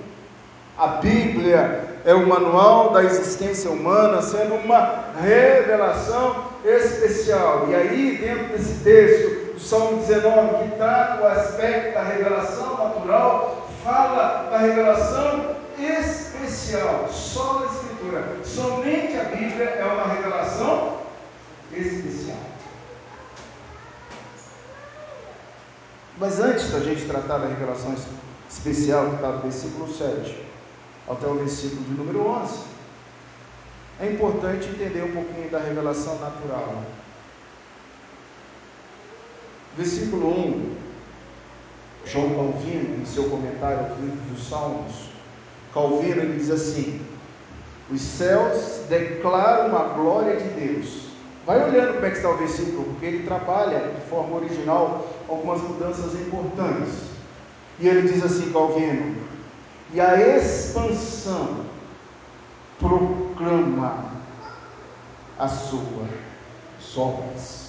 A 0.77 0.87
Bíblia 0.87 1.90
é 2.05 2.13
o 2.13 2.27
manual 2.27 2.91
da 2.91 3.03
existência 3.03 3.70
humana, 3.70 4.22
sendo 4.22 4.55
uma 4.55 5.05
revelação 5.22 6.51
especial. 6.65 7.67
E 7.70 7.75
aí, 7.75 8.17
dentro 8.17 8.58
desse 8.58 8.84
texto, 8.84 9.53
do 9.53 9.60
Salmo 9.60 9.98
19, 9.98 10.63
que 10.63 10.75
trata 10.77 11.22
o 11.22 11.27
aspecto 11.27 11.93
da 11.93 12.03
revelação 12.03 12.77
natural, 12.77 13.67
fala 13.84 14.50
da 14.50 14.58
revelação 14.58 15.55
especial, 15.77 17.08
só 17.10 17.60
na 17.60 17.65
Escritura. 17.67 18.24
Somente 18.43 19.17
a 19.17 19.24
Bíblia 19.25 19.65
é 19.65 19.86
uma 19.86 20.13
revelação 20.13 20.98
especial. 21.72 22.38
Mas 26.17 26.39
antes 26.39 26.72
da 26.72 26.79
gente 26.79 27.05
tratar 27.05 27.39
da 27.39 27.48
revelação 27.48 27.96
especial, 28.50 29.08
que 29.08 29.15
está 29.15 29.27
no 29.29 29.39
versículo 29.39 29.91
7, 29.91 30.50
até 31.12 31.27
o 31.27 31.36
versículo 31.36 31.84
de 31.84 31.91
número 31.91 32.25
11, 32.27 32.60
é 34.00 34.12
importante 34.12 34.70
entender 34.70 35.03
um 35.03 35.12
pouquinho 35.12 35.50
da 35.50 35.60
revelação 35.60 36.18
natural. 36.20 36.84
Versículo 39.77 40.27
1, 40.27 40.75
João 42.06 42.30
Calvino, 42.34 43.01
em 43.01 43.06
seu 43.06 43.30
comentário 43.30 43.80
ao 43.80 43.96
livro 43.98 44.22
dos 44.32 44.48
Salmos, 44.48 45.10
Calvino 45.74 46.22
ele 46.22 46.39
diz 46.39 46.50
assim: 46.50 47.00
Os 47.89 48.01
céus 48.01 48.82
declaram 48.89 49.77
a 49.77 49.94
glória 49.94 50.36
de 50.38 50.48
Deus. 50.50 51.01
Vai 51.46 51.63
olhando 51.63 51.94
como 51.94 52.06
é 52.06 52.10
que 52.10 52.18
está 52.18 52.30
o 52.30 52.38
versículo, 52.38 52.84
porque 52.86 53.06
ele 53.06 53.25
trabalha 53.25 53.80
de 53.80 54.01
forma 54.10 54.38
original 54.38 55.08
algumas 55.27 55.62
mudanças 55.62 56.13
importantes. 56.13 57.12
E 57.80 57.88
ele 57.88 58.12
diz 58.12 58.24
assim, 58.24 58.51
Calvino, 58.51 59.20
e 59.93 60.00
a 60.00 60.38
expansão 60.38 61.65
proclama 62.79 64.12
a 65.38 65.48
sua 65.48 65.81
obras. 66.98 67.62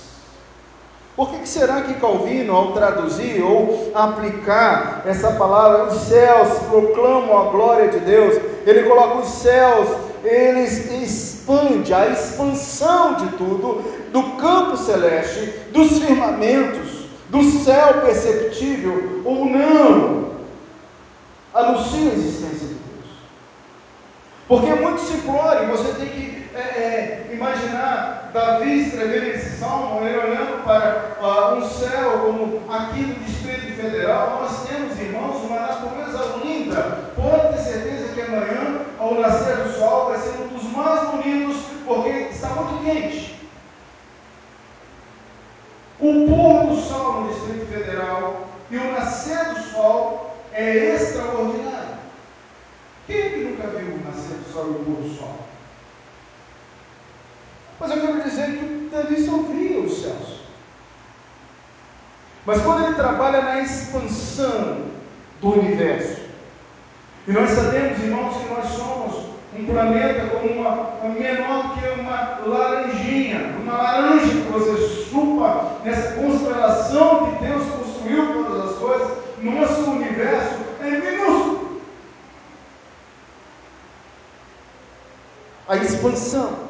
Por 1.14 1.28
que, 1.30 1.40
que 1.40 1.48
será 1.48 1.82
que 1.82 1.94
Calvino, 1.94 2.54
ao 2.54 2.72
traduzir 2.72 3.42
ou 3.42 3.92
aplicar 3.94 5.02
essa 5.06 5.32
palavra, 5.32 5.84
os 5.84 6.02
céus 6.04 6.58
proclamam 6.70 7.38
a 7.38 7.50
glória 7.50 7.88
de 7.88 8.00
Deus, 8.00 8.40
ele 8.66 8.84
coloca 8.84 9.18
os 9.18 9.28
céus, 9.28 9.88
ele 10.24 10.62
expande 10.62 11.92
a 11.92 12.08
expansão 12.08 13.14
de 13.16 13.28
tudo, 13.36 13.84
do 14.10 14.22
campo 14.36 14.76
celeste, 14.76 15.52
dos 15.70 15.98
firmamentos, 15.98 17.02
do 17.28 17.42
céu 17.42 18.00
perceptível 18.00 19.22
ou 19.24 19.44
não, 19.44 20.31
anuncia 21.54 22.10
a 22.10 22.14
existência 22.14 22.68
de 22.68 22.74
Deus. 22.74 23.10
Porque 24.48 24.70
é 24.70 24.74
muito 24.74 25.00
simplório, 25.00 25.68
você 25.68 25.92
tem 25.94 26.08
que 26.08 26.42
é, 26.54 26.58
é, 26.58 27.30
imaginar 27.32 28.30
Davi 28.32 28.80
escrevendo 28.80 29.26
esse 29.26 29.58
salmo, 29.58 30.06
ele 30.06 30.18
olhando 30.18 30.64
para 30.64 31.16
uh, 31.20 31.56
um 31.56 31.68
céu 31.68 32.20
como 32.20 32.62
aqui 32.72 33.00
no 33.02 33.14
Distrito 33.24 33.76
Federal, 33.76 34.40
nós 34.42 34.66
temos, 34.66 34.98
irmãos, 34.98 35.42
uma 35.44 35.60
natureza 35.60 36.36
linda. 36.42 37.12
Pode 37.14 37.56
ter 37.56 37.62
certeza 37.62 38.14
que 38.14 38.20
amanhã, 38.22 38.86
ao 38.98 39.14
nascer 39.14 39.56
do 39.56 39.72
sol, 39.72 40.10
vai 40.10 40.18
ser 40.18 40.30
um 40.42 40.48
dos 40.48 40.62
mais 40.72 41.10
bonitos, 41.10 41.56
porque 41.86 42.08
está 42.08 42.48
muito 42.48 42.84
quente. 42.84 43.38
O 46.00 46.26
pôr 46.26 46.66
do 46.66 46.76
sol 46.80 47.22
no 47.22 47.32
Distrito 47.32 47.66
Federal 47.66 48.48
e 48.70 48.76
o 48.76 48.92
nascer 48.92 49.54
do 49.54 49.60
sol 49.72 50.36
é 50.52 50.94
extraordinário. 50.94 51.96
Quem 53.06 53.16
é 53.16 53.28
que 53.28 53.36
nunca 53.44 53.68
viu 53.68 53.94
o 53.94 54.04
nascer 54.04 54.36
do 54.36 54.52
sol 54.52 54.66
e 54.66 54.70
o 54.70 54.84
pôr 54.84 55.02
do 55.02 55.16
sol? 55.16 55.38
Mas 57.82 57.90
eu 57.90 58.00
quero 58.00 58.22
dizer 58.22 58.58
que 58.58 58.88
Davi 58.92 59.26
só 59.26 59.38
via 59.38 59.80
os 59.80 60.02
céus. 60.02 60.40
Mas 62.44 62.60
quando 62.62 62.84
ele 62.84 62.94
trabalha 62.94 63.40
na 63.42 63.60
expansão 63.60 64.86
do 65.40 65.60
universo, 65.60 66.20
e 67.26 67.32
nós 67.32 67.50
sabemos, 67.50 68.00
irmãos, 68.00 68.36
que 68.36 68.52
nós 68.52 68.66
somos 68.66 69.32
um 69.56 69.66
planeta 69.66 70.26
como 70.28 70.60
uma, 70.60 71.08
menor 71.08 71.74
que 71.74 72.00
uma 72.00 72.40
laranjinha, 72.44 73.54
uma 73.62 73.76
laranja 73.76 74.26
que 74.26 74.50
você 74.50 75.04
chupa 75.04 75.76
nessa 75.84 76.14
constelação 76.14 77.26
que 77.26 77.44
Deus 77.44 77.62
construiu 77.70 78.32
todas 78.32 78.70
as 78.70 78.78
coisas, 78.78 79.18
nosso 79.42 79.90
universo 79.90 80.56
é 80.80 80.90
minúsculo. 80.90 81.80
A 85.68 85.76
expansão. 85.76 86.61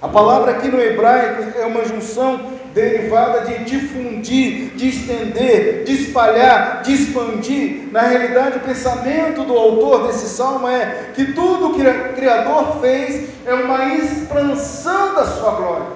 A 0.00 0.08
palavra 0.08 0.52
aqui 0.52 0.68
no 0.68 0.78
hebraico 0.78 1.58
é 1.58 1.64
uma 1.64 1.82
junção 1.84 2.52
derivada 2.74 3.46
de 3.46 3.64
difundir, 3.64 4.72
de 4.74 4.88
estender, 4.90 5.84
de 5.84 5.92
espalhar, 5.92 6.82
de 6.82 6.92
expandir. 6.92 7.88
Na 7.90 8.02
realidade, 8.02 8.58
o 8.58 8.60
pensamento 8.60 9.44
do 9.44 9.56
autor 9.56 10.06
desse 10.06 10.28
salmo 10.28 10.68
é 10.68 11.12
que 11.14 11.32
tudo 11.32 11.72
que 11.72 11.80
o 11.80 12.14
Criador 12.14 12.78
fez 12.82 13.30
é 13.46 13.54
uma 13.54 13.94
expansão 13.94 15.14
da 15.14 15.24
sua 15.24 15.50
glória, 15.52 15.86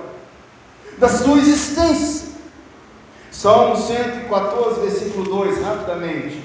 da 0.96 1.08
sua 1.08 1.36
existência. 1.36 2.30
Salmo 3.30 3.76
114, 3.76 4.80
versículo 4.80 5.24
2, 5.24 5.62
rapidamente. 5.62 6.42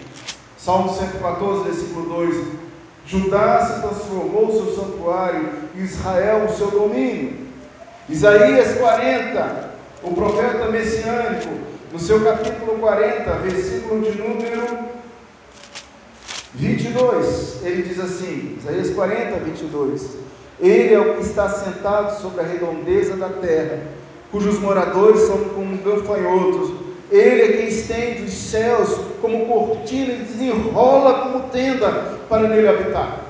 Salmo 0.58 0.94
114, 0.94 1.64
versículo 1.64 2.10
2. 2.10 2.66
Judá 3.08 3.66
se 3.66 3.82
transformou 3.82 4.52
seu 4.52 4.76
santuário, 4.76 5.50
Israel 5.76 6.46
o 6.46 6.58
seu 6.58 6.72
domínio. 6.72 7.45
Isaías 8.08 8.78
40, 8.78 9.70
o 10.04 10.14
profeta 10.14 10.70
messiânico, 10.70 11.50
no 11.92 12.00
seu 12.00 12.24
capítulo 12.24 12.78
40, 12.78 13.32
versículo 13.38 14.02
de 14.02 14.16
número 14.16 14.78
22, 16.54 17.62
ele 17.64 17.82
diz 17.82 18.00
assim: 18.00 18.58
Isaías 18.60 18.92
40, 18.92 19.40
22. 19.40 20.18
Ele 20.60 20.94
é 20.94 21.00
o 21.00 21.16
que 21.16 21.24
está 21.24 21.50
sentado 21.50 22.22
sobre 22.22 22.42
a 22.42 22.44
redondeza 22.44 23.18
da 23.18 23.30
terra, 23.30 23.80
cujos 24.32 24.60
moradores 24.60 25.22
são 25.22 25.38
como 25.50 25.76
gafanhotos. 25.78 26.74
Ele 27.12 27.42
é 27.42 27.58
quem 27.58 27.68
estende 27.68 28.24
os 28.24 28.34
céus 28.34 29.00
como 29.22 29.48
cortina 29.48 30.14
e 30.14 30.18
desenrola 30.18 31.24
como 31.24 31.50
tenda 31.50 32.20
para 32.30 32.48
nele 32.48 32.68
habitar. 32.68 33.25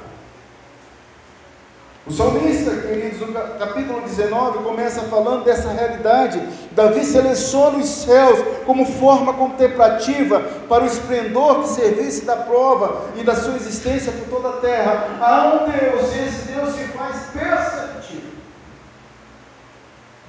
O 2.07 2.11
salmista, 2.11 2.69
queridos, 2.69 3.19
no 3.19 3.33
capítulo 3.33 4.01
19, 4.01 4.59
começa 4.59 5.01
falando 5.03 5.43
dessa 5.43 5.71
realidade. 5.71 6.39
Davi 6.73 7.03
seleciona 7.03 7.79
os 7.79 7.89
céus 7.89 8.39
como 8.63 8.85
forma 8.85 9.33
contemplativa 9.33 10.39
para 10.69 10.83
o 10.83 10.85
esplendor 10.85 11.63
que 11.63 11.69
servisse 11.69 12.23
da 12.23 12.35
prova 12.35 13.09
e 13.15 13.23
da 13.23 13.33
sua 13.33 13.55
existência 13.55 14.11
por 14.11 14.27
toda 14.27 14.49
a 14.49 14.61
terra. 14.61 15.17
Há 15.19 15.47
um 15.47 15.71
Deus, 15.71 16.15
e 16.15 16.19
esse 16.19 16.51
Deus 16.51 16.75
se 16.75 16.83
faz 16.89 17.15
perceptível, 17.33 18.29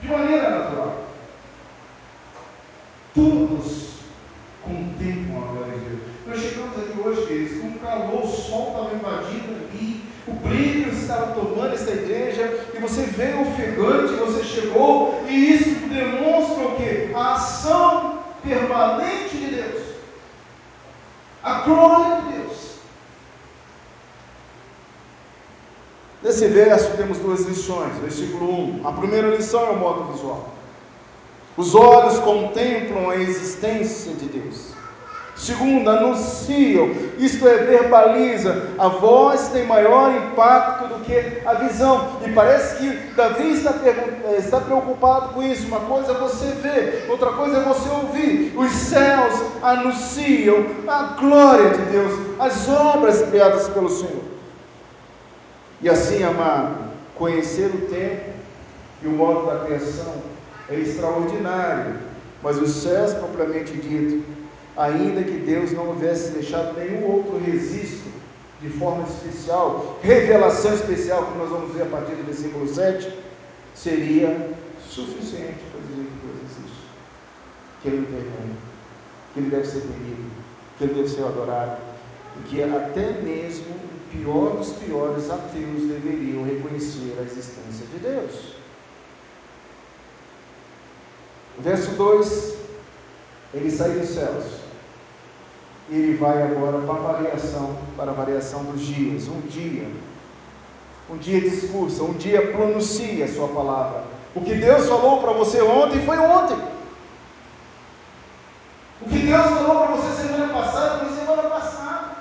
de 0.00 0.08
maneira 0.08 0.48
natural. 0.48 0.94
Todos 3.14 3.96
contemplam 4.62 5.42
a 5.42 5.52
glória 5.52 5.72
de 5.74 5.84
Deus. 5.84 6.00
Nós 6.26 6.40
chegamos 6.40 6.78
aqui 6.78 7.00
hoje, 7.04 7.26
queridos, 7.26 7.60
com 7.60 7.78
calor, 7.80 8.24
o 8.24 8.28
sol 8.28 8.68
estava 8.68 8.94
invadindo 8.94 9.56
aqui 9.56 10.06
o 10.26 10.32
brilho 10.32 10.95
estava 11.06 11.32
tomando 11.32 11.74
esta 11.74 11.90
igreja, 11.92 12.66
e 12.74 12.78
você 12.78 13.02
veio 13.02 13.42
ofegante, 13.42 14.14
você 14.14 14.44
chegou, 14.44 15.22
e 15.28 15.54
isso 15.54 15.70
demonstra 15.88 16.64
o 16.64 16.76
que? 16.76 17.14
A 17.14 17.34
ação 17.34 18.18
permanente 18.42 19.36
de 19.36 19.46
Deus, 19.46 19.82
a 21.42 21.60
glória 21.60 22.22
de 22.22 22.32
Deus. 22.32 22.76
Nesse 26.22 26.48
verso 26.48 26.96
temos 26.96 27.18
duas 27.18 27.42
lições. 27.42 27.96
Versículo 27.98 28.80
1. 28.80 28.88
A 28.88 28.92
primeira 28.92 29.28
lição 29.28 29.64
é 29.64 29.70
o 29.70 29.76
modo 29.76 30.12
visual. 30.12 30.48
Os 31.56 31.74
olhos 31.74 32.18
contemplam 32.18 33.10
a 33.10 33.16
existência 33.16 34.12
de 34.12 34.26
Deus. 34.26 34.75
Segundo, 35.36 35.90
anunciam, 35.90 36.90
isto 37.18 37.46
é, 37.46 37.58
verbaliza. 37.58 38.70
A 38.78 38.88
voz 38.88 39.48
tem 39.48 39.66
maior 39.66 40.10
impacto 40.16 40.88
do 40.88 41.04
que 41.04 41.42
a 41.44 41.52
visão. 41.54 42.16
E 42.26 42.32
parece 42.32 42.76
que 42.78 43.14
Davi 43.14 43.52
está, 43.52 43.74
eh, 43.84 44.36
está 44.38 44.60
preocupado 44.62 45.34
com 45.34 45.42
isso. 45.42 45.66
Uma 45.66 45.80
coisa 45.80 46.12
é 46.12 46.14
você 46.14 46.46
ver, 46.62 47.06
outra 47.10 47.32
coisa 47.32 47.58
é 47.58 47.60
você 47.60 47.88
ouvir. 47.90 48.54
Os 48.56 48.72
céus 48.72 49.34
anunciam 49.62 50.64
a 50.88 51.02
glória 51.20 51.68
de 51.68 51.82
Deus, 51.92 52.12
as 52.38 52.66
obras 52.70 53.20
criadas 53.28 53.68
pelo 53.68 53.90
Senhor. 53.90 54.24
E 55.82 55.90
assim, 55.90 56.22
amado, 56.24 56.76
conhecer 57.14 57.66
o 57.66 57.86
tempo 57.88 58.30
e 59.02 59.06
o 59.06 59.10
modo 59.10 59.46
da 59.46 59.66
criação 59.66 60.14
é 60.70 60.76
extraordinário. 60.76 61.94
Mas 62.42 62.56
os 62.56 62.70
céus, 62.70 63.12
propriamente 63.12 63.72
dito, 63.74 64.24
ainda 64.76 65.22
que 65.22 65.38
Deus 65.38 65.72
não 65.72 65.88
houvesse 65.88 66.30
deixado 66.32 66.78
nenhum 66.78 67.04
outro 67.04 67.38
registro 67.38 68.12
de 68.60 68.68
forma 68.70 69.04
especial, 69.04 69.98
revelação 70.02 70.74
especial, 70.74 71.24
como 71.24 71.38
nós 71.38 71.50
vamos 71.50 71.74
ver 71.74 71.82
a 71.82 71.86
partir 71.86 72.14
do 72.14 72.24
versículo 72.24 72.66
7, 72.66 73.12
seria 73.74 74.50
suficiente 74.88 75.60
para 75.70 75.80
dizer 75.82 76.04
que 76.04 76.26
Deus 76.26 76.36
existe, 76.44 76.82
que 77.82 77.88
Ele 77.88 77.98
intervém, 77.98 78.56
que 79.32 79.40
Ele 79.40 79.50
deve 79.50 79.66
ser 79.66 79.80
temido, 79.80 80.30
que 80.78 80.84
Ele 80.84 80.94
deve 80.94 81.08
ser 81.08 81.24
adorado, 81.24 81.78
e 82.38 82.48
que 82.48 82.62
até 82.62 83.12
mesmo 83.22 83.74
o 83.74 84.16
pior 84.16 84.56
dos 84.56 84.72
piores 84.72 85.30
ateus 85.30 85.82
deveriam 85.82 86.44
reconhecer 86.44 87.14
a 87.18 87.22
existência 87.22 87.86
de 87.92 87.98
Deus. 87.98 88.56
Verso 91.58 91.90
2: 91.92 92.54
Ele 93.54 93.70
saiu 93.70 94.00
dos 94.00 94.10
céus 94.10 94.65
ele 95.88 96.16
vai 96.16 96.42
agora 96.42 96.78
para 96.78 96.94
a 96.94 97.12
variação, 97.12 97.76
para 97.96 98.10
a 98.10 98.14
variação 98.14 98.64
dos 98.64 98.80
dias. 98.80 99.28
Um 99.28 99.40
dia, 99.42 99.88
um 101.08 101.16
dia 101.16 101.40
discursa, 101.40 102.02
um 102.02 102.14
dia 102.14 102.52
pronuncia 102.52 103.24
a 103.24 103.28
sua 103.28 103.48
palavra. 103.48 104.04
O 104.34 104.40
que 104.40 104.54
Deus 104.54 104.88
falou 104.88 105.20
para 105.20 105.32
você 105.32 105.62
ontem 105.62 106.04
foi 106.04 106.18
ontem. 106.18 106.58
O 109.00 109.08
que 109.08 109.18
Deus 109.18 109.46
falou 109.46 109.86
para 109.86 109.96
você 109.96 110.22
semana 110.22 110.52
passada 110.52 111.04
foi 111.04 111.16
semana 111.16 111.42
passada. 111.48 112.16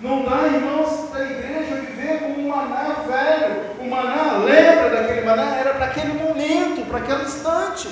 Não 0.00 0.24
dá, 0.24 0.46
irmãos, 0.46 1.10
da 1.12 1.24
igreja 1.24 1.76
viver 1.76 2.20
como 2.20 2.40
um 2.40 2.48
maná 2.48 3.04
velho. 3.06 3.66
O 3.80 3.88
maná, 3.88 4.38
lembra 4.44 4.90
daquele 4.90 5.26
maná? 5.26 5.56
Era 5.56 5.74
para 5.74 5.86
aquele 5.86 6.14
momento, 6.14 6.86
para 6.88 6.98
aquele 6.98 7.22
instante. 7.22 7.88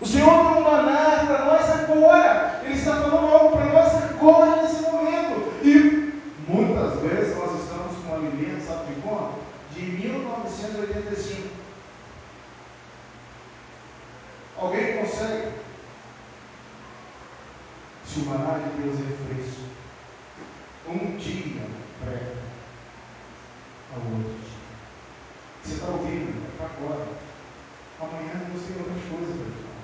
O 0.00 0.06
Senhor 0.06 0.30
tem 0.30 0.62
um 0.62 0.62
maná 0.62 1.24
para 1.26 1.44
nós 1.44 1.70
agora. 1.70 2.60
Ele 2.64 2.74
está 2.74 2.96
falando 2.96 3.39
1985. 10.60 11.48
Alguém 14.58 14.98
consegue? 14.98 15.52
Se 18.04 18.20
o 18.20 18.24
maná 18.26 18.58
de 18.58 18.82
Deus 18.82 18.96
é 18.98 19.34
fresco, 19.34 19.62
um 20.88 21.16
dia 21.16 21.66
pré 22.04 22.34
ao 23.94 24.02
outro 24.12 24.34
dia. 24.34 24.50
Você 25.62 25.74
está 25.74 25.86
ouvindo? 25.86 26.44
É 26.44 26.56
para 26.56 26.66
agora. 26.66 27.08
Amanhã 28.00 28.46
Deus 28.50 28.66
tem 28.66 28.76
outras 28.78 29.04
coisas 29.08 29.36
para 29.36 29.46
te 29.46 29.60
falar. 29.62 29.80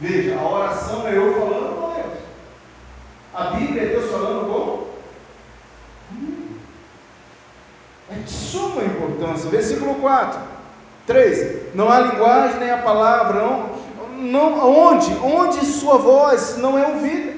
Veja, 0.00 0.38
a 0.38 0.48
oração 0.48 1.06
é 1.06 1.16
eu 1.16 1.34
falando 1.34 1.80
com 1.80 1.94
Deus. 1.94 2.18
A 3.34 3.50
Bíblia 3.56 3.82
é 3.82 3.86
Deus 3.86 4.10
falando 4.10 4.46
com? 4.46 4.86
Hum. 6.14 6.58
É 8.10 8.14
de 8.14 8.30
suma 8.30 8.82
importância. 8.84 9.50
Versículo 9.50 9.96
4. 9.96 10.40
3. 11.06 11.74
Não 11.74 11.90
há 11.90 12.00
linguagem 12.00 12.60
nem 12.60 12.70
a 12.70 12.78
palavra. 12.78 13.40
Não, 13.40 13.70
não, 14.16 14.88
onde? 14.88 15.12
Onde 15.14 15.64
sua 15.64 15.98
voz 15.98 16.56
não 16.58 16.78
é 16.78 16.86
ouvida. 16.86 17.36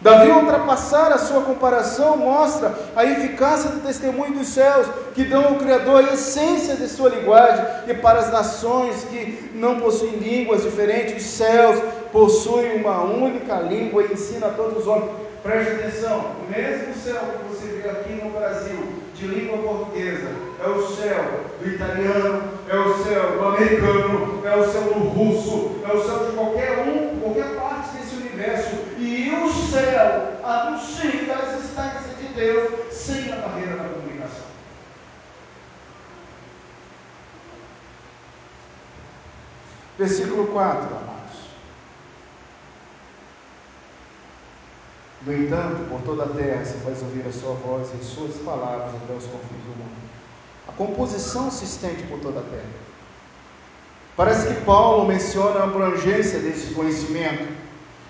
Davi, 0.00 0.30
ultrapassar 0.30 1.10
a 1.12 1.18
sua 1.18 1.42
comparação, 1.42 2.16
mostra 2.16 2.72
a 2.94 3.04
eficácia 3.04 3.70
do 3.70 3.80
testemunho 3.80 4.32
dos 4.32 4.46
céus, 4.46 4.86
que 5.12 5.24
dão 5.24 5.44
ao 5.44 5.54
Criador 5.56 6.04
a 6.04 6.12
essência 6.14 6.76
de 6.76 6.86
sua 6.86 7.08
linguagem, 7.08 7.64
e 7.88 7.94
para 7.94 8.20
as 8.20 8.30
nações 8.30 9.02
que 9.10 9.50
não 9.54 9.80
possuem 9.80 10.12
línguas 10.12 10.62
diferentes, 10.62 11.16
os 11.16 11.30
céus 11.32 11.82
possuem 12.12 12.76
uma 12.76 13.02
única 13.02 13.56
língua 13.56 14.04
e 14.04 14.12
ensina 14.12 14.46
a 14.46 14.50
todos 14.50 14.82
os 14.82 14.86
homens. 14.86 15.10
Preste 15.42 15.72
atenção, 15.72 16.32
o 16.46 16.50
mesmo 16.50 16.94
céu 16.94 17.20
que 17.20 17.56
você 17.56 17.66
vê 17.66 17.88
aqui 17.88 18.12
no 18.22 18.30
Brasil, 18.30 18.78
de 19.18 19.26
língua 19.26 19.58
portuguesa, 19.58 20.30
é 20.64 20.68
o 20.68 20.86
céu 20.94 21.44
do 21.60 21.68
italiano, 21.68 22.52
é 22.68 22.76
o 22.76 23.04
céu 23.04 23.32
do 23.32 23.44
americano, 23.48 24.42
é 24.46 24.56
o 24.56 24.70
céu 24.70 24.82
do 24.82 25.00
russo, 25.00 25.80
é 25.84 25.92
o 25.92 26.04
céu 26.04 26.26
de 26.26 26.36
qualquer 26.36 26.78
um, 26.78 27.20
qualquer 27.20 27.56
parte 27.56 27.96
desse 27.96 28.14
universo. 28.16 28.76
E 28.96 29.30
o 29.30 29.52
céu 29.52 30.38
anuncia 30.44 31.34
a 31.34 31.54
existência 31.54 32.14
de 32.20 32.28
Deus 32.34 32.92
sem 32.92 33.32
a 33.32 33.36
barreira 33.36 33.76
da 33.76 33.88
comunicação. 33.88 34.46
Versículo 39.98 40.46
4, 40.46 40.96
amados. 40.96 41.08
No 45.26 45.34
entanto, 45.34 45.88
por 45.90 46.00
toda 46.02 46.24
a 46.24 46.28
terra 46.28 46.64
se 46.64 46.74
faz 46.78 47.02
ouvir 47.02 47.24
a 47.28 47.32
sua 47.32 47.54
voz 47.54 47.88
e 48.00 48.04
suas 48.04 48.36
palavras 48.36 48.94
até 48.94 49.12
os 49.14 49.24
confins 49.24 49.62
do 49.66 49.76
mundo. 49.76 49.98
A 50.68 50.72
composição 50.72 51.50
se 51.50 51.64
estende 51.64 52.04
por 52.04 52.20
toda 52.20 52.40
a 52.40 52.42
terra. 52.42 52.88
Parece 54.16 54.48
que 54.48 54.64
Paulo 54.64 55.06
menciona 55.06 55.60
a 55.60 55.64
abrangência 55.64 56.38
desse 56.38 56.74
conhecimento, 56.74 57.46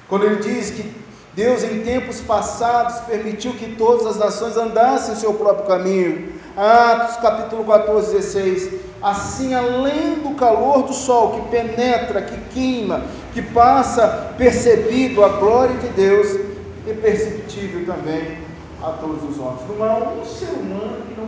quando 0.09 0.25
ele 0.25 0.37
diz 0.37 0.71
que 0.71 0.95
Deus, 1.35 1.63
em 1.63 1.83
tempos 1.83 2.21
passados, 2.21 2.99
permitiu 3.07 3.53
que 3.53 3.77
todas 3.77 4.07
as 4.07 4.17
nações 4.17 4.57
andassem 4.57 5.15
o 5.15 5.17
seu 5.17 5.35
próprio 5.35 5.67
caminho. 5.67 6.33
Atos 6.57 7.17
capítulo 7.19 7.65
14, 7.65 8.13
16. 8.13 8.81
Assim, 9.01 9.55
além 9.55 10.17
do 10.17 10.35
calor 10.35 10.83
do 10.83 10.93
sol 10.93 11.35
que 11.35 11.51
penetra, 11.51 12.23
que 12.23 12.37
queima, 12.53 13.03
que 13.33 13.41
passa 13.41 14.33
percebido 14.37 15.23
a 15.23 15.29
glória 15.29 15.77
de 15.77 15.89
Deus, 15.91 16.48
é 16.91 16.95
perceptível 16.95 17.87
também 17.87 18.39
a 18.83 18.93
todos 18.93 19.23
os 19.29 19.39
homens. 19.39 19.69
Não 19.69 19.85
há 19.85 19.99
um 20.13 20.25
ser 20.25 20.51
humano 20.51 21.05
que 21.07 21.21
não, 21.21 21.27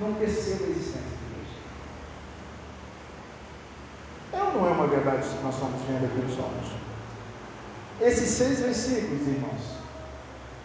não 0.00 0.14
perceba 0.14 0.64
a 0.64 0.68
existência 0.68 1.00
de 1.00 1.16
Deus. 1.34 1.48
É 4.32 4.42
ou 4.42 4.60
não 4.60 4.68
é 4.68 4.70
uma 4.72 4.86
verdade 4.86 5.28
que 5.28 5.42
nós 5.42 5.54
estamos 5.54 5.80
vendo 5.88 6.04
aqui 6.04 6.18
nos? 6.18 6.82
Esses 8.00 8.30
seis 8.30 8.60
versículos, 8.60 9.26
irmãos, 9.28 9.60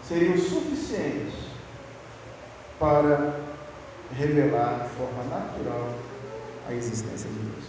seriam 0.02 0.36
suficientes 0.36 1.34
para 2.78 3.40
revelar 4.16 4.84
de 4.84 4.88
forma 4.96 5.24
natural 5.24 5.94
a 6.68 6.72
existência 6.72 7.30
de 7.30 7.38
Deus. 7.38 7.64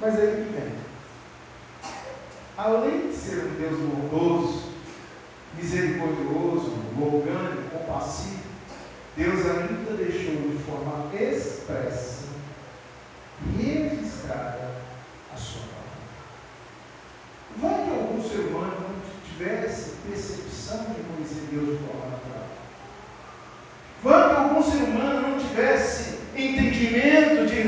Mas 0.00 0.18
aí 0.18 0.44
que 0.44 0.52
vem. 0.52 0.72
Além 2.56 3.08
de 3.08 3.14
ser 3.14 3.44
um 3.44 3.54
Deus 3.60 3.78
bondoso, 3.78 4.65
misericordioso, 5.54 6.72
longânimo, 6.98 7.70
compassivo, 7.70 8.46
Deus 9.16 9.46
ainda 9.46 9.96
deixou 9.96 10.34
de 10.50 10.58
forma 10.64 11.14
expressa, 11.14 12.26
registrada 13.56 14.70
a 15.32 15.36
sua 15.36 15.62
palavra. 15.62 15.86
Vai 17.56 17.84
que 17.84 17.90
algum 17.90 18.22
ser 18.22 18.40
humano 18.48 18.76
não 18.80 19.00
tivesse 19.30 19.92
percepção 20.06 20.84
de 20.94 21.02
conhecer 21.02 21.48
Deus 21.50 21.78
de 21.78 21.84
forma 21.86 22.06
natural? 22.10 22.48
Vai 24.02 24.28
que 24.28 24.40
algum 24.40 24.62
ser 24.62 24.84
humano 24.84 25.28
não 25.28 25.38
tivesse 25.38 26.18
entendimento 26.34 27.46
de 27.46 27.60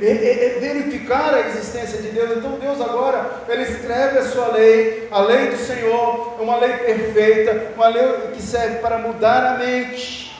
verificar 0.00 1.34
a 1.34 1.48
existência 1.48 2.00
de 2.00 2.08
Deus. 2.08 2.38
Então 2.38 2.58
Deus 2.58 2.80
agora, 2.80 3.44
Ele 3.48 3.62
escreve 3.62 4.18
a 4.18 4.24
sua 4.24 4.48
lei, 4.48 5.08
a 5.10 5.20
lei 5.20 5.50
do 5.50 5.56
Senhor, 5.56 6.40
uma 6.40 6.58
lei 6.58 6.72
perfeita, 6.78 7.72
uma 7.74 7.88
lei 7.88 8.30
que 8.34 8.42
serve 8.42 8.76
para 8.78 8.98
mudar 8.98 9.54
a 9.54 9.58
mente, 9.58 10.34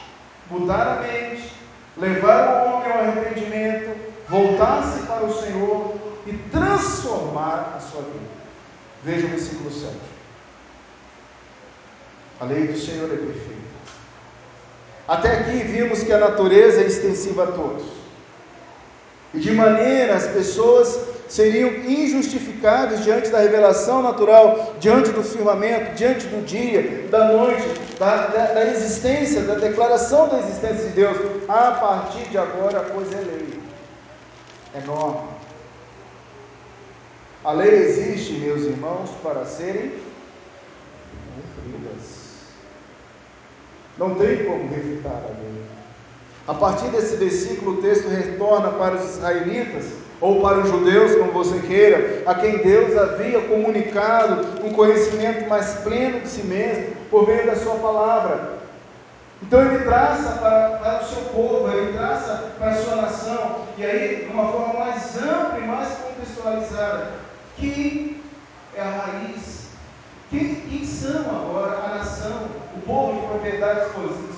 mudar 0.51 0.99
a 0.99 1.03
mente, 1.03 1.53
levar 1.97 2.49
o 2.49 2.75
homem 2.75 2.93
ao 2.93 2.99
arrependimento, 3.01 3.97
voltar-se 4.29 5.07
para 5.07 5.25
o 5.25 5.43
Senhor 5.43 5.95
e 6.27 6.33
transformar 6.51 7.75
a 7.77 7.81
sua 7.81 8.03
vida. 8.03 8.37
Veja 9.03 9.27
o 9.27 9.31
versículo 9.31 9.71
7. 9.71 9.95
A 12.41 12.45
lei 12.45 12.67
do 12.67 12.79
Senhor 12.79 13.07
é 13.07 13.17
perfeita 13.17 13.67
até 15.09 15.39
aqui 15.39 15.59
vimos 15.59 16.03
que 16.03 16.13
a 16.13 16.19
natureza 16.19 16.83
é 16.83 16.87
extensiva 16.87 17.45
a 17.45 17.53
todos. 17.53 17.85
E 19.37 19.39
de 19.39 19.53
maneira 19.53 20.17
as 20.17 20.27
pessoas 20.29 20.99
seriam 21.29 21.69
injustificáveis 21.69 23.05
diante 23.05 23.29
da 23.29 23.41
revelação 23.41 24.03
natural, 24.03 24.77
diante 24.81 25.11
do 25.11 25.23
firmamento, 25.23 25.95
diante 25.95 26.27
do 26.27 26.43
dia, 26.43 27.07
da 27.11 27.33
noite, 27.33 27.63
da, 27.99 28.29
da, 28.29 28.47
da 28.55 28.67
existência, 28.67 29.43
da 29.43 29.57
declaração 29.57 30.29
da 30.29 30.39
existência 30.39 30.87
de 30.87 30.95
Deus. 30.95 31.19
A 31.49 31.73
partir 31.73 32.31
de 32.31 32.39
agora 32.39 32.81
a 32.81 32.85
coisa 32.85 33.15
é 33.15 33.21
lei, 33.21 33.61
é 34.75 34.81
norma. 34.87 35.29
A 37.45 37.53
lei 37.53 37.75
existe, 37.75 38.33
meus 38.33 38.63
irmãos, 38.63 39.11
para 39.23 39.45
serem 39.45 39.93
cumpridas. 41.35 42.27
Não 43.99 44.15
tem 44.15 44.47
como 44.47 44.75
refutar 44.75 45.13
a 45.13 45.29
lei. 45.29 45.63
A 46.49 46.55
partir 46.55 46.89
desse 46.89 47.17
versículo, 47.17 47.79
o 47.79 47.83
texto 47.83 48.09
retorna 48.09 48.71
para 48.71 48.95
os 48.95 49.17
israelitas, 49.17 49.87
ou 50.21 50.41
para 50.41 50.59
os 50.59 50.69
judeus, 50.69 51.17
como 51.17 51.33
você 51.33 51.59
queira, 51.59 52.23
a 52.25 52.35
quem 52.37 52.59
Deus 52.59 52.97
havia 52.97 53.41
comunicado 53.43 54.65
um 54.65 54.73
conhecimento 54.73 55.49
mais 55.49 55.75
pleno 55.81 56.21
de 56.21 56.29
si 56.29 56.45
mesmo, 56.45 56.95
por 57.11 57.27
meio 57.27 57.47
da 57.47 57.57
sua 57.57 57.75
palavra. 57.75 58.57
Então 59.43 59.61
ele 59.61 59.85
traça 59.85 60.39
para, 60.39 60.71
para 60.79 61.03
o 61.03 61.07
seu 61.07 61.23
povo, 61.25 61.69
ele 61.69 61.93
traça 61.93 62.53
para 62.57 62.71
a 62.71 62.75
sua 62.77 62.97
nação, 62.97 63.57
e 63.77 63.85
aí 63.85 64.27
de 64.27 64.33
uma 64.33 64.51
forma 64.51 64.85
mais 64.85 65.17
ampla 65.17 65.59
e 65.59 65.67
mais 65.67 65.89
contextualizada, 65.99 67.11
que 67.57 68.23
é 68.75 68.81
a 68.81 68.85
raiz. 68.85 69.67
Quem, 70.31 70.55
quem 70.55 70.85
são 70.85 71.23
agora 71.23 71.83
a 71.85 71.99
nação 71.99 72.49
o 72.77 72.81
povo 72.81 73.21
de 73.21 73.27
propriedade 73.27 73.81
exclusiva 73.81 74.36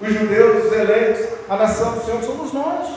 os 0.00 0.12
judeus, 0.12 0.66
os 0.66 0.72
eleitos, 0.72 1.26
a 1.48 1.56
nação 1.56 1.94
do 1.94 2.04
Senhor, 2.04 2.22
somos 2.22 2.52
nós. 2.52 2.88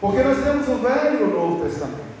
Porque 0.00 0.22
nós 0.22 0.42
temos 0.42 0.68
o 0.68 0.76
Velho 0.76 1.20
e 1.20 1.22
o 1.22 1.28
Novo 1.28 1.64
Testamento. 1.64 2.12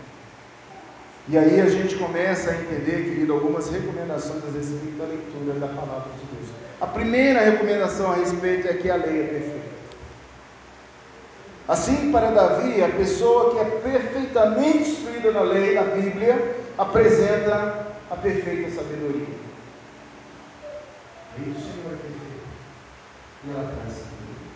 E 1.28 1.38
aí 1.38 1.60
a 1.60 1.66
gente 1.66 1.96
começa 1.96 2.50
a 2.50 2.54
entender, 2.54 3.04
querido, 3.04 3.32
algumas 3.32 3.70
recomendações 3.70 4.42
a 4.44 4.56
respeito 4.56 4.98
da 4.98 5.04
leitura 5.04 5.58
da 5.60 5.68
palavra 5.68 6.10
de 6.18 6.36
Deus. 6.36 6.50
A 6.80 6.86
primeira 6.86 7.40
recomendação 7.40 8.10
a 8.10 8.16
respeito 8.16 8.68
é 8.68 8.74
que 8.74 8.90
a 8.90 8.96
lei 8.96 9.20
é 9.20 9.26
perfeita. 9.26 9.72
Assim, 11.68 12.10
para 12.10 12.30
Davi, 12.30 12.82
a 12.82 12.88
pessoa 12.88 13.52
que 13.52 13.58
é 13.60 13.64
perfeitamente 13.64 14.90
instruída 14.90 15.30
na 15.30 15.42
lei, 15.42 15.74
na 15.74 15.82
Bíblia, 15.82 16.56
apresenta 16.76 17.86
a 18.10 18.16
perfeita 18.16 18.70
sabedoria. 18.70 19.51
A 21.34 21.38
lei 21.38 21.52
do 21.52 21.60
Senhor 21.60 21.92
é 21.92 21.96
perfeita. 21.96 22.42
E 23.44 23.50
ela 23.50 23.72
traz 23.72 23.94
sabedoria. 23.98 24.50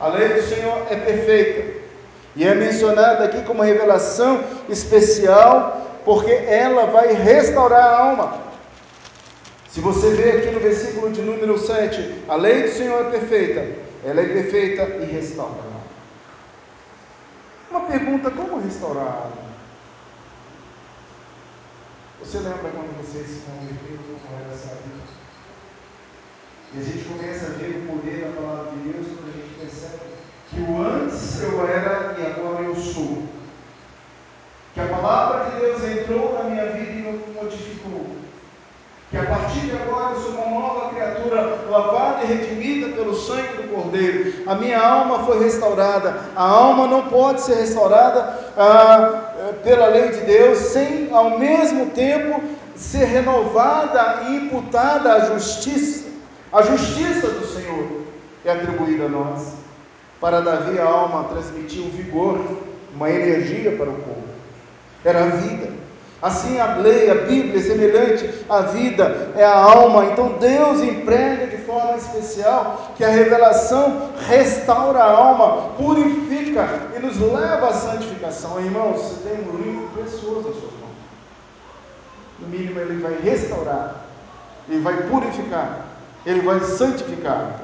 A 0.00 0.08
lei 0.08 0.28
do 0.28 0.42
Senhor 0.48 0.86
é 0.90 0.96
perfeita. 0.96 1.82
E 2.34 2.44
é 2.44 2.54
mencionada 2.54 3.24
aqui 3.24 3.42
como 3.42 3.62
revelação 3.62 4.42
especial, 4.68 6.00
porque 6.04 6.30
ela 6.30 6.86
vai 6.86 7.12
restaurar 7.12 7.84
a 7.84 7.98
alma. 7.98 8.42
Se 9.68 9.80
você 9.80 10.10
vê 10.10 10.30
aqui 10.32 10.50
no 10.50 10.60
versículo 10.60 11.10
de 11.10 11.20
número 11.20 11.58
7, 11.58 12.24
a 12.28 12.36
lei 12.36 12.62
do 12.62 12.68
Senhor 12.70 13.06
é 13.06 13.10
perfeita, 13.10 13.60
ela 14.04 14.20
é 14.20 14.26
perfeita 14.26 14.82
e 15.02 15.04
restaura 15.04 15.52
a 15.52 15.64
alma. 15.64 15.82
Uma 17.70 17.80
pergunta: 17.80 18.30
como 18.30 18.60
restaurar 18.60 19.06
a 19.06 19.10
alma? 19.10 19.52
Você 22.20 22.38
lembra 22.38 22.70
quando 22.70 22.96
você 22.98 23.24
se 23.24 23.40
converteu, 23.40 23.98
como 24.06 24.40
era 24.40 24.54
essa 24.54 24.74
vida? 24.76 25.11
E 26.74 26.80
a 26.80 26.82
gente 26.82 27.04
começa 27.04 27.46
a 27.46 27.58
ver 27.58 27.84
o 27.84 27.92
poder 27.92 28.24
da 28.24 28.40
palavra 28.40 28.70
de 28.70 28.90
Deus 28.90 29.06
quando 29.06 29.28
a 29.28 29.36
gente 29.36 29.54
percebe 29.60 30.00
que 30.48 30.60
o 30.62 30.82
antes 30.82 31.42
eu 31.42 31.68
era 31.68 32.14
e 32.18 32.26
agora 32.26 32.62
eu 32.62 32.74
sou. 32.74 33.24
Que 34.72 34.80
a 34.80 34.86
palavra 34.86 35.50
de 35.50 35.60
Deus 35.60 35.84
entrou 35.84 36.32
na 36.32 36.44
minha 36.44 36.66
vida 36.72 36.92
e 36.92 36.94
me 36.94 37.34
modificou. 37.34 38.06
Que 39.10 39.18
a 39.18 39.26
partir 39.26 39.60
de 39.60 39.72
agora 39.72 40.14
eu 40.14 40.22
sou 40.22 40.30
uma 40.30 40.60
nova 40.60 40.88
criatura, 40.88 41.58
lavada 41.68 42.24
e 42.24 42.28
redimida 42.28 42.96
pelo 42.96 43.14
sangue 43.14 43.52
do 43.52 43.74
Cordeiro. 43.74 44.42
A 44.46 44.54
minha 44.54 44.80
alma 44.80 45.24
foi 45.26 45.44
restaurada. 45.44 46.20
A 46.34 46.42
alma 46.42 46.86
não 46.86 47.02
pode 47.08 47.42
ser 47.42 47.56
restaurada 47.56 48.34
ah, 48.56 49.34
eh, 49.38 49.52
pela 49.62 49.88
lei 49.88 50.08
de 50.08 50.20
Deus 50.20 50.56
sem, 50.56 51.12
ao 51.12 51.38
mesmo 51.38 51.90
tempo, 51.90 52.42
ser 52.74 53.04
renovada 53.04 54.22
e 54.28 54.36
imputada 54.36 55.12
à 55.12 55.20
justiça. 55.34 56.11
A 56.52 56.62
justiça 56.62 57.28
do 57.28 57.46
Senhor 57.46 58.02
é 58.44 58.50
atribuída 58.50 59.06
a 59.06 59.08
nós. 59.08 59.54
Para 60.20 60.40
Davi, 60.40 60.78
a 60.78 60.84
alma 60.84 61.24
transmitia 61.24 61.82
um 61.82 61.90
vigor, 61.90 62.38
uma 62.94 63.10
energia 63.10 63.72
para 63.72 63.88
o 63.88 63.94
povo. 63.94 64.22
Era 65.04 65.24
a 65.24 65.28
vida. 65.28 65.72
Assim 66.22 66.60
a 66.60 66.76
lei, 66.76 67.10
a 67.10 67.16
Bíblia 67.16 67.58
é 67.58 67.62
semelhante 67.62 68.44
à 68.48 68.60
vida, 68.60 69.32
é 69.34 69.42
a 69.42 69.56
alma. 69.56 70.04
Então 70.04 70.38
Deus 70.38 70.80
emprega 70.80 71.48
de 71.48 71.64
forma 71.64 71.96
especial 71.96 72.92
que 72.96 73.02
a 73.02 73.08
revelação 73.08 74.10
restaura 74.28 75.00
a 75.00 75.10
alma, 75.10 75.70
purifica 75.70 76.68
e 76.94 77.00
nos 77.00 77.18
leva 77.18 77.70
à 77.70 77.72
santificação. 77.72 78.60
Irmãos, 78.60 79.00
você 79.00 79.28
tem 79.28 79.48
um 79.48 79.56
livro 79.56 79.88
precioso 79.94 80.48
na 80.48 80.54
sua 80.54 80.70
mão. 80.80 80.90
No 82.38 82.46
mínimo 82.46 82.78
ele 82.78 83.02
vai 83.02 83.18
restaurar, 83.20 84.04
ele 84.68 84.80
vai 84.80 84.96
purificar, 85.08 85.86
ele 86.24 86.40
vai 86.40 86.60
santificar. 86.60 87.60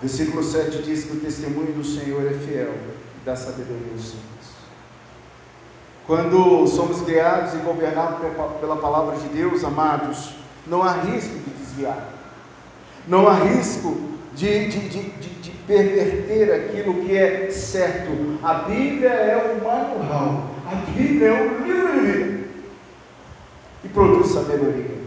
Versículo 0.00 0.42
7 0.42 0.82
diz 0.82 1.04
que 1.04 1.16
o 1.16 1.20
testemunho 1.20 1.72
do 1.72 1.84
Senhor 1.84 2.26
é 2.26 2.34
fiel 2.34 2.74
e 2.74 3.24
dá 3.24 3.34
sabedoria 3.34 3.92
aos 3.92 4.02
simples. 4.02 4.24
Quando 6.06 6.66
somos 6.66 7.00
guiados 7.00 7.54
e 7.54 7.58
governados 7.58 8.18
pela 8.60 8.76
palavra 8.76 9.16
de 9.16 9.28
Deus, 9.28 9.64
amados, 9.64 10.34
não 10.66 10.82
há 10.82 10.92
risco 10.92 11.38
de 11.38 11.50
desviar, 11.54 12.10
não 13.08 13.26
há 13.26 13.34
risco 13.34 13.96
de, 14.34 14.68
de, 14.68 14.88
de, 14.88 15.02
de, 15.10 15.50
perverter 15.66 16.52
aquilo 16.52 17.00
que 17.02 17.16
é 17.16 17.50
certo. 17.50 18.10
A 18.42 18.52
Bíblia 18.54 19.08
é 19.08 19.54
o 19.54 19.64
manual, 19.64 20.50
a 20.70 20.74
Bíblia 20.90 21.28
é 21.28 21.42
o 21.42 21.64
livro 21.64 22.44
e 23.82 23.88
produz 23.88 24.28
sabedoria. 24.28 25.03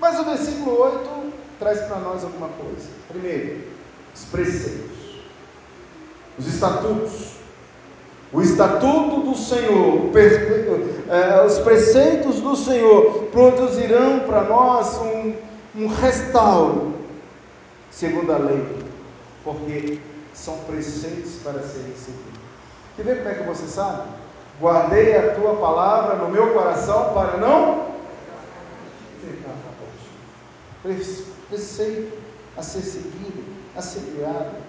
Mas 0.00 0.18
o 0.18 0.24
versículo 0.24 0.80
8 0.80 1.32
traz 1.58 1.80
para 1.80 1.98
nós 1.98 2.22
alguma 2.22 2.48
coisa. 2.48 2.88
Primeiro, 3.08 3.64
os 4.14 4.24
preceitos, 4.24 5.20
os 6.38 6.46
estatutos. 6.46 7.36
O 8.32 8.42
estatuto 8.42 9.20
do 9.20 9.36
Senhor, 9.36 10.10
é, 11.08 11.46
os 11.46 11.58
preceitos 11.60 12.40
do 12.40 12.56
Senhor 12.56 13.28
produzirão 13.30 14.20
para 14.20 14.42
nós 14.42 14.98
um, 14.98 15.34
um 15.76 15.86
restauro, 15.86 16.92
segundo 17.88 18.32
a 18.32 18.36
lei, 18.36 18.66
porque 19.44 20.00
são 20.34 20.58
preceitos 20.66 21.36
para 21.36 21.60
serem 21.62 21.94
seguidos. 21.94 22.40
Quer 22.96 23.04
ver 23.04 23.18
como 23.18 23.28
é 23.28 23.34
que 23.34 23.42
você 23.44 23.66
sabe? 23.68 24.08
Guardei 24.60 25.16
a 25.16 25.34
tua 25.34 25.54
palavra 25.54 26.16
no 26.16 26.28
meu 26.28 26.52
coração 26.52 27.14
para 27.14 27.36
não 27.36 27.86
Preceito 31.48 32.12
a 32.56 32.62
ser 32.62 32.80
seguido 32.80 33.44
assegurado. 33.76 34.66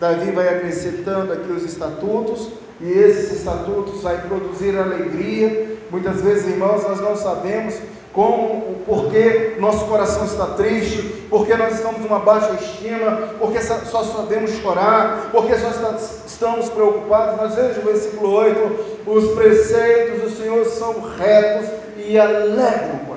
Davi 0.00 0.32
vai 0.32 0.48
acrescentando 0.48 1.32
aqui 1.32 1.52
os 1.52 1.62
estatutos, 1.62 2.48
e 2.80 2.90
esses 2.90 3.38
estatutos 3.38 4.02
vai 4.02 4.20
produzir 4.26 4.76
alegria. 4.76 5.78
Muitas 5.90 6.20
vezes, 6.20 6.48
irmãos, 6.48 6.82
nós 6.82 7.00
não 7.00 7.16
sabemos 7.16 7.76
como, 8.12 8.82
porque 8.84 9.56
nosso 9.58 9.86
coração 9.86 10.24
está 10.24 10.46
triste, 10.48 11.26
porque 11.30 11.54
nós 11.54 11.74
estamos 11.74 12.00
numa 12.00 12.18
baixa 12.18 12.52
estima, 12.54 13.28
porque 13.38 13.60
só 13.60 14.02
sabemos 14.02 14.50
chorar, 14.50 15.30
porque 15.30 15.54
só 15.54 15.96
estamos 16.26 16.68
preocupados. 16.70 17.40
Mas 17.40 17.54
veja 17.54 17.80
o 17.80 17.84
versículo 17.84 18.32
8: 18.32 19.04
os 19.06 19.30
preceitos 19.34 20.22
do 20.22 20.30
Senhor 20.36 20.64
são 20.66 21.00
retos 21.16 21.70
e 21.96 22.18
alegram. 22.18 23.11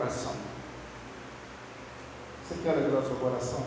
Você 2.48 2.56
quer 2.64 2.72
alegrar 2.72 3.02
o 3.02 3.06
seu 3.06 3.16
coração? 3.16 3.64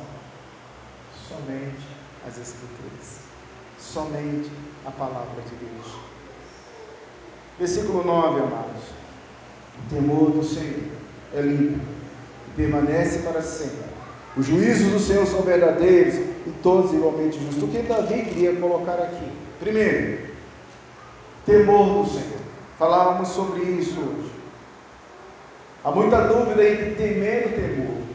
somente 1.28 1.86
as 2.26 2.38
Escrituras, 2.38 3.20
somente 3.78 4.50
a 4.86 4.90
palavra 4.90 5.42
de 5.42 5.54
Deus. 5.56 5.94
Versículo 7.58 8.04
9, 8.04 8.40
amados. 8.40 8.82
O 9.78 9.94
temor 9.94 10.30
do 10.30 10.42
Senhor 10.42 10.90
é 11.34 11.40
limpo 11.40 11.80
e 12.48 12.56
permanece 12.56 13.20
para 13.20 13.42
sempre. 13.42 13.88
Os 14.36 14.46
juízos 14.46 14.92
do 14.92 14.98
Senhor 14.98 15.26
são 15.26 15.42
verdadeiros 15.42 16.14
e 16.14 16.52
todos 16.62 16.92
igualmente 16.92 17.38
justos. 17.38 17.62
O 17.62 17.68
que 17.68 17.82
Davi 17.82 18.24
queria 18.24 18.56
colocar 18.56 18.94
aqui? 18.94 19.30
Primeiro, 19.60 20.28
temor 21.44 22.04
do 22.04 22.10
Senhor. 22.10 22.38
Falávamos 22.78 23.28
sobre 23.28 23.62
isso 23.62 23.98
hoje. 23.98 24.30
Há 25.84 25.90
muita 25.90 26.28
dúvida 26.28 26.68
entre 26.68 26.94
temer 26.94 27.48
e 27.48 27.60
temor. 27.60 28.07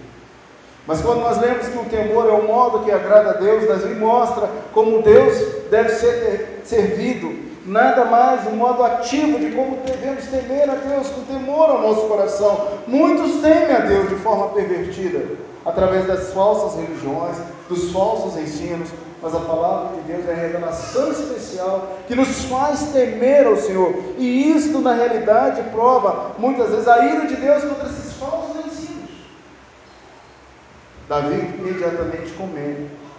Mas 0.85 1.01
quando 1.01 1.21
nós 1.21 1.39
lemos 1.39 1.67
que 1.67 1.77
o 1.77 1.85
temor 1.85 2.27
é 2.27 2.33
o 2.33 2.45
modo 2.45 2.83
que 2.83 2.91
agrada 2.91 3.29
a 3.29 3.33
Deus, 3.33 3.67
Davi 3.67 3.95
mostra 3.95 4.49
como 4.73 5.01
Deus 5.01 5.37
deve 5.71 5.89
ser 5.89 6.61
servido, 6.65 7.33
nada 7.65 8.03
mais 8.03 8.45
um 8.47 8.57
modo 8.57 8.83
ativo 8.83 9.39
de 9.39 9.51
como 9.51 9.77
devemos 9.85 10.25
temer 10.25 10.69
a 10.69 10.75
Deus, 10.75 11.07
com 11.07 11.21
temor 11.21 11.69
ao 11.69 11.81
nosso 11.81 12.01
coração. 12.07 12.67
Muitos 12.85 13.41
temem 13.41 13.73
a 13.73 13.79
Deus 13.79 14.09
de 14.09 14.15
forma 14.15 14.49
pervertida, 14.49 15.25
através 15.65 16.05
das 16.05 16.33
falsas 16.33 16.77
religiões, 16.77 17.37
dos 17.69 17.93
falsos 17.93 18.37
ensinos, 18.37 18.89
mas 19.21 19.33
a 19.33 19.39
palavra 19.39 19.95
de 19.95 20.01
Deus 20.11 20.27
é 20.27 20.33
a 20.33 20.35
revelação 20.35 21.13
especial 21.13 21.87
que 22.07 22.13
nos 22.13 22.43
faz 22.43 22.91
temer 22.91 23.47
ao 23.47 23.55
Senhor, 23.55 23.93
e 24.17 24.51
isto 24.51 24.79
na 24.79 24.93
realidade 24.93 25.61
prova 25.71 26.31
muitas 26.37 26.71
vezes 26.71 26.89
a 26.89 27.05
ira 27.05 27.25
de 27.25 27.37
Deus 27.37 27.63
contra 27.63 27.87
esses 27.87 28.11
falsos 28.13 28.53
Davi 31.07 31.35
imediatamente 31.59 32.33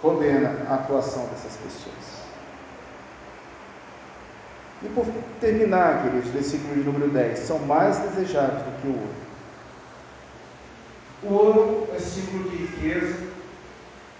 condena 0.01 0.65
a 0.69 0.75
atuação 0.75 1.27
dessas 1.27 1.55
pessoas. 1.57 2.25
E 4.83 4.89
por 4.89 5.05
terminar, 5.39 6.03
queridos, 6.03 6.29
versículo 6.29 6.75
de 6.75 6.81
número 6.81 7.09
10, 7.09 7.39
são 7.39 7.59
mais 7.59 7.97
desejados 7.97 8.61
do 8.61 8.81
que 8.81 8.87
o 8.87 8.91
ouro. 8.91 9.25
O 11.23 11.33
ouro 11.33 11.87
é 11.95 11.99
símbolo 11.99 12.49
de 12.49 12.57
riqueza, 12.57 13.17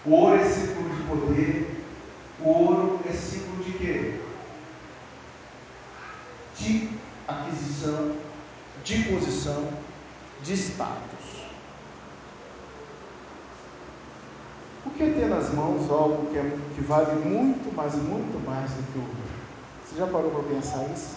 o 0.05 0.11
ouro 0.11 0.41
é 0.41 0.43
símbolo 0.43 0.89
de 0.89 1.03
poder, 1.03 1.83
o 2.39 2.49
ouro 2.49 2.99
é 3.07 3.11
símbolo 3.11 3.63
de 3.63 3.71
quê? 3.73 4.19
De 6.57 6.89
aquisição, 7.27 8.15
de 8.83 9.03
posição, 9.03 9.69
de 10.41 10.53
status. 10.53 11.44
O 14.85 14.89
que 14.91 15.03
é 15.03 15.09
ter 15.09 15.27
nas 15.27 15.53
mãos 15.53 15.89
algo 15.89 16.27
que, 16.27 16.37
é, 16.37 16.57
que 16.75 16.81
vale 16.81 17.15
muito, 17.25 17.73
mas 17.75 17.95
muito 17.95 18.43
mais 18.45 18.71
do 18.71 18.83
que 18.91 18.99
o 18.99 19.01
ouro? 19.01 19.15
Você 19.83 19.99
já 19.99 20.07
parou 20.07 20.31
para 20.31 20.55
pensar 20.55 20.85
isso? 20.93 21.15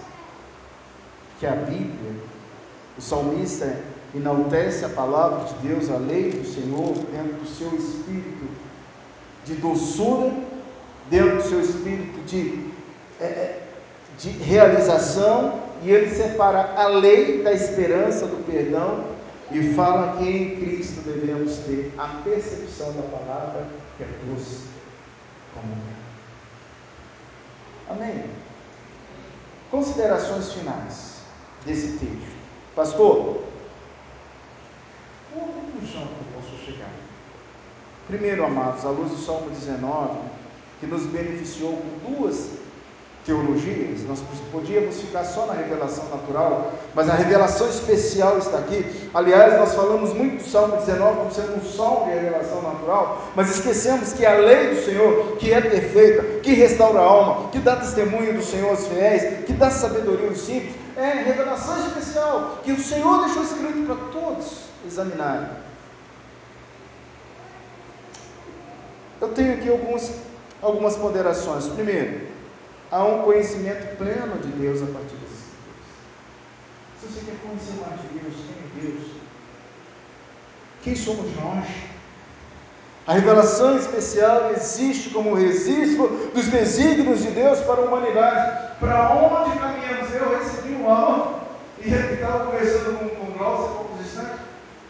Que 1.38 1.46
a 1.46 1.52
Bíblia, 1.52 2.14
o 2.96 3.00
salmista 3.00 3.80
enaltece 4.14 4.84
a 4.84 4.88
palavra 4.88 5.44
de 5.44 5.68
Deus, 5.68 5.90
a 5.90 5.96
lei 5.96 6.30
do 6.30 6.46
Senhor, 6.46 6.94
dentro 7.12 7.34
do 7.36 7.46
seu 7.46 7.68
espírito 7.76 8.48
de 9.44 9.54
doçura, 9.54 10.32
dentro 11.10 11.36
do 11.36 11.42
seu 11.42 11.60
espírito 11.60 12.20
de, 12.26 12.70
é, 13.20 13.24
é 13.24 13.62
de 14.18 14.30
realização, 14.30 15.60
e 15.82 15.90
ele 15.90 16.14
separa 16.14 16.74
a 16.76 16.88
lei 16.88 17.42
da 17.42 17.52
esperança, 17.52 18.26
do 18.26 18.44
perdão, 18.44 19.04
e 19.50 19.74
fala 19.74 20.18
que 20.18 20.24
em 20.24 20.56
Cristo 20.60 21.00
devemos 21.02 21.56
ter 21.58 21.92
a 21.96 22.20
percepção 22.22 22.92
da 22.92 23.02
palavra 23.02 23.66
que 23.96 24.02
é 24.02 24.08
doce 24.26 24.66
como 25.54 25.74
Amém? 27.88 28.24
Considerações 29.70 30.52
finais 30.52 31.22
desse 31.64 31.98
texto. 31.98 32.36
Pastor, 32.74 33.42
qual 35.32 35.44
a 35.44 35.52
conclusão 35.52 36.06
que 36.06 36.20
eu 36.20 36.42
posso 36.42 36.64
chegar? 36.64 36.90
Primeiro, 38.06 38.44
amados, 38.44 38.84
à 38.84 38.90
luz 38.90 39.10
do 39.10 39.16
Salmo 39.16 39.50
19, 39.50 40.18
que 40.80 40.86
nos 40.86 41.06
beneficiou 41.06 41.76
com 41.76 42.12
duas 42.12 42.58
teologias, 43.28 44.04
nós 44.08 44.20
podíamos 44.50 44.96
ficar 45.02 45.22
só 45.22 45.44
na 45.44 45.52
revelação 45.52 46.08
natural, 46.08 46.72
mas 46.94 47.10
a 47.10 47.14
revelação 47.14 47.68
especial 47.68 48.38
está 48.38 48.56
aqui. 48.56 49.10
Aliás, 49.12 49.58
nós 49.58 49.74
falamos 49.74 50.14
muito 50.14 50.42
do 50.42 50.48
Salmo 50.48 50.78
19 50.78 51.16
como 51.18 51.30
sendo 51.30 51.56
um 51.58 51.64
salmo 51.70 52.06
de 52.06 52.12
revelação 52.12 52.62
natural, 52.62 53.22
mas 53.36 53.50
esquecemos 53.50 54.14
que 54.14 54.24
a 54.24 54.32
lei 54.32 54.74
do 54.74 54.82
Senhor, 54.82 55.36
que 55.36 55.52
é 55.52 55.60
perfeita, 55.60 56.40
que 56.40 56.54
restaura 56.54 57.00
a 57.00 57.04
alma, 57.04 57.50
que 57.50 57.58
dá 57.58 57.76
testemunho 57.76 58.32
do 58.32 58.42
Senhor 58.42 58.70
aos 58.70 58.86
fiéis, 58.86 59.44
que 59.44 59.52
dá 59.52 59.70
sabedoria 59.70 60.28
aos 60.28 60.38
simples, 60.38 60.74
é 60.96 61.22
revelação 61.26 61.86
especial, 61.86 62.60
que 62.64 62.72
o 62.72 62.82
Senhor 62.82 63.24
deixou 63.26 63.42
escrito 63.42 63.84
para 63.84 63.96
todos 64.10 64.62
examinarem. 64.86 65.50
Eu 69.20 69.28
tenho 69.28 69.52
aqui 69.52 69.68
alguns, 69.68 70.12
algumas 70.62 70.96
ponderações. 70.96 71.66
Primeiro, 71.66 72.27
há 72.90 73.04
um 73.04 73.22
conhecimento 73.22 73.96
pleno 73.96 74.38
de 74.38 74.48
Deus 74.52 74.82
a 74.82 74.86
partir 74.86 75.16
desses 75.16 75.44
textos. 75.52 77.00
Se 77.00 77.06
você 77.06 77.26
quer 77.26 77.38
conhecer 77.40 77.74
mais 77.80 78.00
de 78.00 78.08
Deus, 78.18 78.34
quem 78.34 78.86
é 78.86 78.90
Deus? 78.90 79.10
Quem 80.82 80.96
somos 80.96 81.34
nós? 81.36 81.64
A 83.06 83.14
revelação 83.14 83.78
especial 83.78 84.52
existe 84.52 85.10
como 85.10 85.34
registro 85.34 86.30
dos 86.34 86.46
desígnios 86.46 87.22
de 87.22 87.30
Deus 87.30 87.58
para 87.60 87.80
a 87.80 87.84
humanidade. 87.84 88.76
Para 88.78 89.12
onde 89.14 89.58
caminhamos? 89.58 90.14
Eu 90.14 90.38
recebi 90.38 90.74
um 90.74 90.90
aula 90.90 91.48
e 91.82 91.88
estava 91.88 92.44
conversando 92.44 92.98
com, 92.98 93.08
com 93.08 93.32
o 93.32 93.38
Glaucio 93.38 93.64
há 93.64 93.74
poucos 93.76 94.06
instantes. 94.06 94.40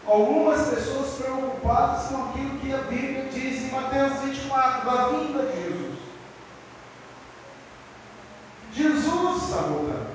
Algumas 0.05 0.67
pessoas 0.67 1.11
preocupadas 1.13 2.07
com 2.07 2.23
aquilo 2.25 2.59
que 2.59 2.73
a 2.73 2.77
Bíblia 2.79 3.25
diz 3.31 3.63
em 3.63 3.71
Mateus 3.71 4.19
24, 4.19 4.85
da 4.85 5.07
vinda 5.07 5.43
de 5.43 5.63
Jesus. 5.63 5.78
Jesus 8.73 9.43
está 9.43 9.61
voltando. 9.63 10.09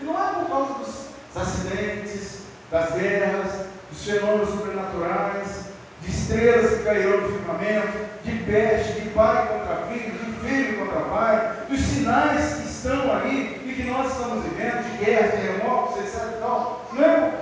E 0.00 0.04
não 0.04 0.18
é 0.18 0.32
por 0.34 0.48
causa 0.48 0.74
dos 0.74 1.06
acidentes, 1.34 2.42
das 2.70 2.92
guerras, 2.92 3.66
dos 3.90 4.04
fenômenos 4.04 4.48
sobrenaturais, 4.48 5.64
de 6.02 6.10
estrelas 6.10 6.78
que 6.78 6.84
cairão 6.84 7.20
no 7.20 7.28
firmamento, 7.28 7.98
de 8.24 8.38
peste, 8.44 9.00
de 9.00 9.08
pai 9.10 9.48
contra 9.48 9.86
filho, 9.86 10.12
de 10.12 10.48
filho 10.48 10.78
contra 10.78 11.00
pai, 11.02 11.56
dos 11.68 11.80
sinais 11.80 12.54
que 12.54 12.68
estão 12.68 13.16
aí 13.16 13.62
e 13.64 13.74
que 13.74 13.84
nós 13.84 14.12
estamos 14.12 14.44
vivendo, 14.44 14.82
de 14.82 15.04
guerras, 15.04 15.30
terremotos, 15.32 15.98
etc. 15.98 16.38
Tal. 16.40 16.86
Não 16.92 17.04
é? 17.04 17.40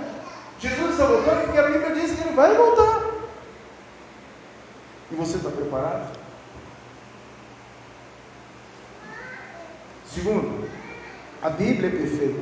Jesus 0.61 0.91
está 0.93 1.07
voltando 1.07 1.45
porque 1.45 1.59
a 1.59 1.69
Bíblia 1.69 1.95
diz 1.95 2.13
que 2.13 2.21
ele 2.21 2.37
vai 2.37 2.55
voltar. 2.55 3.03
E 5.11 5.15
você 5.15 5.37
está 5.37 5.51
preparado? 5.51 6.22
Segundo, 10.15 10.69
a 11.41 11.49
Bíblia 11.49 11.89
é 11.89 11.93
perfeita. 11.93 12.41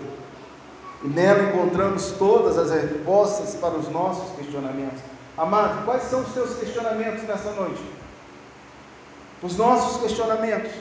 E 1.04 1.09
nela 1.09 1.50
encontramos 1.50 2.12
todas 2.18 2.59
as 2.59 2.70
respostas 2.70 3.54
para 3.54 3.74
os 3.74 3.88
nossos 3.88 4.37
questionamentos. 4.37 5.00
Amado, 5.38 5.85
quais 5.85 6.02
são 6.02 6.20
os 6.20 6.35
seus 6.35 6.59
questionamentos 6.59 7.22
nessa 7.22 7.50
noite? 7.52 7.80
Os 9.42 9.56
nossos 9.56 10.02
questionamentos. 10.02 10.72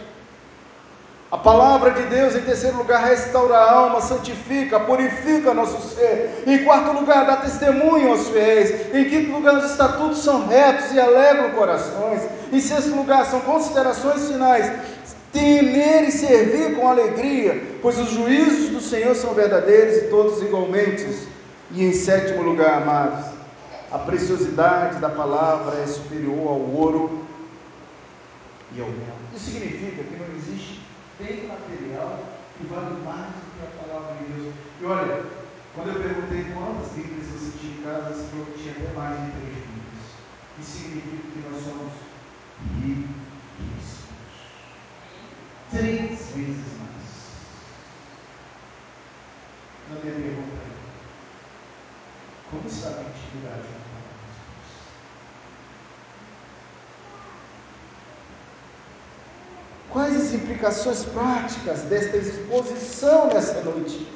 A 1.31 1.37
palavra 1.37 1.91
de 1.91 2.01
Deus, 2.07 2.35
em 2.35 2.41
terceiro 2.41 2.77
lugar, 2.77 3.05
restaura 3.05 3.55
a 3.55 3.71
alma, 3.71 4.01
santifica, 4.01 4.79
purifica 4.79 5.53
nosso 5.53 5.95
ser. 5.95 6.43
Em 6.47 6.63
quarto 6.63 6.91
lugar, 6.91 7.27
dá 7.27 7.37
testemunho 7.37 8.09
aos 8.09 8.29
fiéis. 8.29 8.93
Em 8.93 9.07
quinto 9.07 9.31
lugar, 9.33 9.59
os 9.59 9.71
estatutos 9.71 10.23
são 10.23 10.47
retos 10.47 10.91
e 10.91 10.99
alegram 10.99 11.51
corações. 11.51 12.23
Em 12.51 12.59
sexto 12.59 12.95
lugar, 12.95 13.27
são 13.27 13.41
considerações 13.41 14.27
finais 14.27 14.71
temer 15.31 16.07
e 16.07 16.11
servir 16.11 16.75
com 16.75 16.87
alegria, 16.87 17.77
pois 17.81 17.97
os 17.97 18.11
juízos 18.11 18.69
do 18.69 18.81
Senhor 18.81 19.15
são 19.15 19.33
verdadeiros 19.33 19.97
e 19.97 20.07
todos 20.09 20.41
igualmente. 20.41 21.27
E 21.71 21.83
em 21.83 21.93
sétimo 21.93 22.41
lugar, 22.41 22.81
amados, 22.81 23.25
a 23.91 23.99
preciosidade 23.99 24.99
da 24.99 25.09
palavra 25.09 25.77
é 25.79 25.85
superior 25.85 26.47
ao 26.47 26.59
ouro 26.59 27.25
e 28.75 28.81
ao 28.81 28.87
mel. 28.87 29.15
Isso 29.35 29.51
significa 29.51 30.03
que 30.03 30.17
não 30.17 30.35
existe 30.35 30.81
bem 31.19 31.47
material 31.47 32.19
que 32.57 32.65
vale 32.67 32.95
mais 33.05 33.27
do 33.27 33.49
que 33.53 33.63
a 33.63 33.85
palavra 33.85 34.15
de 34.15 34.33
Deus. 34.33 34.53
E 34.81 34.85
olha, 34.85 35.21
quando 35.75 35.89
eu 35.89 36.01
perguntei 36.01 36.45
quantas 36.53 36.91
Bíblias 36.93 37.27
você 37.27 37.57
tinha 37.59 37.73
em 37.73 37.83
casa, 37.83 38.15
você 38.15 38.23
falou 38.31 38.45
que 38.47 38.63
tinha 38.63 38.73
até 38.73 38.97
mais 38.97 39.15
de 39.19 39.31
três 39.31 39.55
Bíblias. 39.55 40.09
Isso 40.59 40.71
significa 40.71 41.23
que 41.33 41.49
nós 41.49 41.63
somos 41.63 41.93
ricos 42.81 43.28
três 45.71 46.19
vezes 46.35 46.77
mais. 46.79 47.09
Na 49.89 49.99
minha 50.03 50.13
pergunta 50.13 50.69
como 52.51 52.67
está 52.67 52.89
a 52.89 53.03
intimidade 53.03 53.61
com 53.63 53.89
Quais 59.89 60.15
as 60.15 60.33
implicações 60.33 61.03
práticas 61.05 61.81
desta 61.81 62.17
exposição 62.17 63.27
nessa 63.27 63.61
noite? 63.61 64.07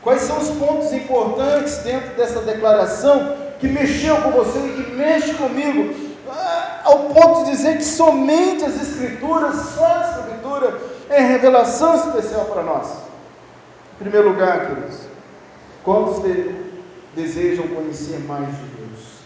Quais 0.00 0.22
são 0.22 0.38
os 0.38 0.50
pontos 0.50 0.92
importantes 0.92 1.78
dentro 1.78 2.14
dessa 2.14 2.40
declaração 2.42 3.36
que 3.58 3.66
mexeu 3.66 4.22
com 4.22 4.30
você 4.30 4.58
e 4.58 4.84
que 4.84 4.92
mexe 4.92 5.34
comigo 5.34 5.92
ao 6.88 7.10
ponto 7.10 7.44
de 7.44 7.50
dizer 7.50 7.76
que 7.76 7.84
somente 7.84 8.64
as 8.64 8.80
Escrituras, 8.80 9.56
só 9.74 9.86
a 9.86 10.20
Escritura, 10.20 10.80
é 11.10 11.20
revelação 11.20 11.94
especial 11.94 12.46
para 12.46 12.62
nós. 12.62 12.88
Em 13.96 14.04
primeiro 14.04 14.30
lugar, 14.30 14.66
queridos, 14.66 15.00
quantos 15.84 16.22
de, 16.22 16.54
desejam 17.14 17.68
conhecer 17.68 18.20
mais 18.20 18.46
de 18.46 18.62
Deus? 18.62 19.18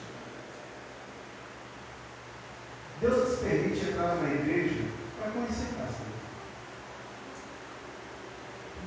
Deus 3.01 3.31
nos 3.31 3.39
permite 3.39 3.87
entrar 3.87 4.17
numa 4.17 4.35
igreja 4.35 4.83
para 5.21 5.31
conhecer 5.31 5.69
mais 5.79 5.91
Deus. 5.91 6.19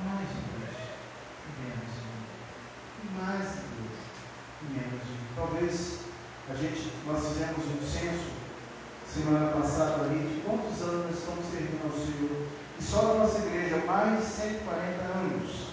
Mais 0.04 0.28
de 0.28 0.40
Deus, 0.52 0.76
menos 1.64 1.92
de 1.94 2.00
Deus. 2.04 3.22
Mais 3.22 3.42
de 3.42 3.60
Deus, 3.72 3.98
menos 4.70 5.00
de 5.00 5.12
Deus. 5.12 5.34
Talvez 5.34 5.98
a 6.50 6.54
gente, 6.54 6.92
nós 7.06 7.26
fizemos 7.26 7.64
um 7.64 7.86
censo 7.86 8.36
semana 9.16 9.50
passada 9.50 10.04
ali 10.04 10.18
de 10.28 10.42
quantos 10.42 10.82
anos 10.82 11.06
nós 11.06 11.18
estamos 11.18 11.46
servindo 11.46 11.84
ao 11.84 11.90
Senhor. 11.90 12.46
E 12.78 12.82
só 12.82 13.02
na 13.02 13.14
nossa 13.24 13.38
igreja, 13.38 13.82
mais 13.86 14.20
de 14.20 14.26
140 14.26 15.02
anos 15.02 15.68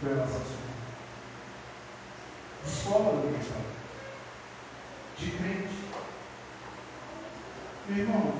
foi 0.00 0.12
a 0.12 0.16
nossa 0.16 0.32
Senhor. 0.32 0.64
De 2.64 2.70
escola 2.70 3.20
dominical. 3.20 3.62
De 5.18 5.30
crente. 5.30 5.84
Meu 7.88 7.98
irmão, 7.98 8.34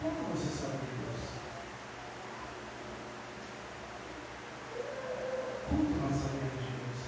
quanto 0.00 0.32
você 0.32 0.48
sabe 0.56 0.78
de 0.78 1.04
Deus? 1.04 1.20
Quanto 5.68 5.90
nós 6.00 6.22
sabemos 6.22 6.64
de 6.64 6.70
Deus? 6.80 7.00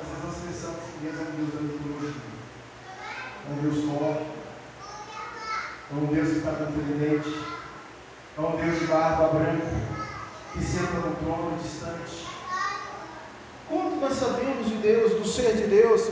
Às 0.00 0.08
vezes 0.08 0.24
nós 0.24 0.36
pensamos 0.44 0.90
que 0.90 0.98
Deus 1.04 1.16
é 1.16 1.22
um 1.22 1.36
Deus 1.36 1.54
da 1.54 1.60
mitologia 1.60 2.36
é 3.48 3.52
um 3.52 3.62
Deus 3.62 3.84
forte, 3.84 4.26
é 5.90 5.94
um 5.94 6.06
Deus 6.06 6.28
que 6.28 6.38
está 6.38 6.50
com 6.52 6.72
tridente, 6.72 7.46
é 8.36 8.40
um 8.40 8.56
Deus 8.56 8.78
de 8.80 8.86
barba 8.86 9.28
branca, 9.28 9.72
que 10.52 10.64
senta 10.64 10.94
no 10.94 11.14
trono 11.16 11.56
distante. 11.62 12.26
Quanto 13.68 13.96
nós 13.96 14.14
sabemos 14.14 14.66
de 14.66 14.74
Deus, 14.76 15.12
do 15.12 15.25
ser 15.36 15.54
de 15.54 15.66
Deus? 15.66 16.10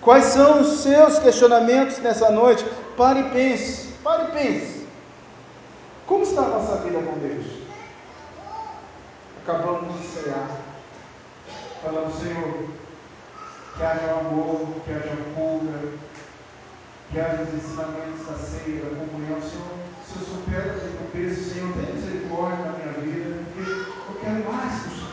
Quais 0.00 0.24
são 0.24 0.62
os 0.62 0.80
seus 0.80 1.18
questionamentos 1.18 1.98
nessa 1.98 2.30
noite? 2.30 2.64
Pare 2.96 3.20
e 3.20 3.30
pense, 3.30 3.92
pare 4.02 4.24
e 4.24 4.32
pense. 4.32 4.86
Como 6.06 6.24
está 6.24 6.42
a 6.42 6.48
nossa 6.48 6.76
vida 6.78 6.98
com 6.98 7.18
Deus? 7.20 7.46
Acabamos 9.42 10.00
de 10.00 10.06
cear, 10.06 10.48
falando, 11.82 12.12
Senhor, 12.20 12.64
que 13.76 13.82
haja 13.82 14.12
amor, 14.20 14.66
que 14.84 14.92
haja 14.92 15.16
cura, 15.34 15.92
que 17.10 17.20
haja 17.20 17.42
os 17.42 17.54
ensinamentos 17.54 18.26
da 18.26 18.34
ceia, 18.34 18.84
da 18.84 19.06
comunhão. 19.06 19.40
Senhor, 19.40 19.78
se 20.06 20.20
eu 20.20 20.26
sou 20.26 20.42
pedra 20.48 20.78
de 20.78 20.96
tropeço, 20.96 21.54
Senhor, 21.54 21.72
tenha 21.72 21.94
misericórdia 21.94 22.64
na 22.64 22.72
minha 22.72 22.92
vida, 23.00 23.42
porque 23.54 23.70
eu 23.70 24.20
quero 24.20 24.52
mais 24.52 24.72
Senhor, 24.82 25.11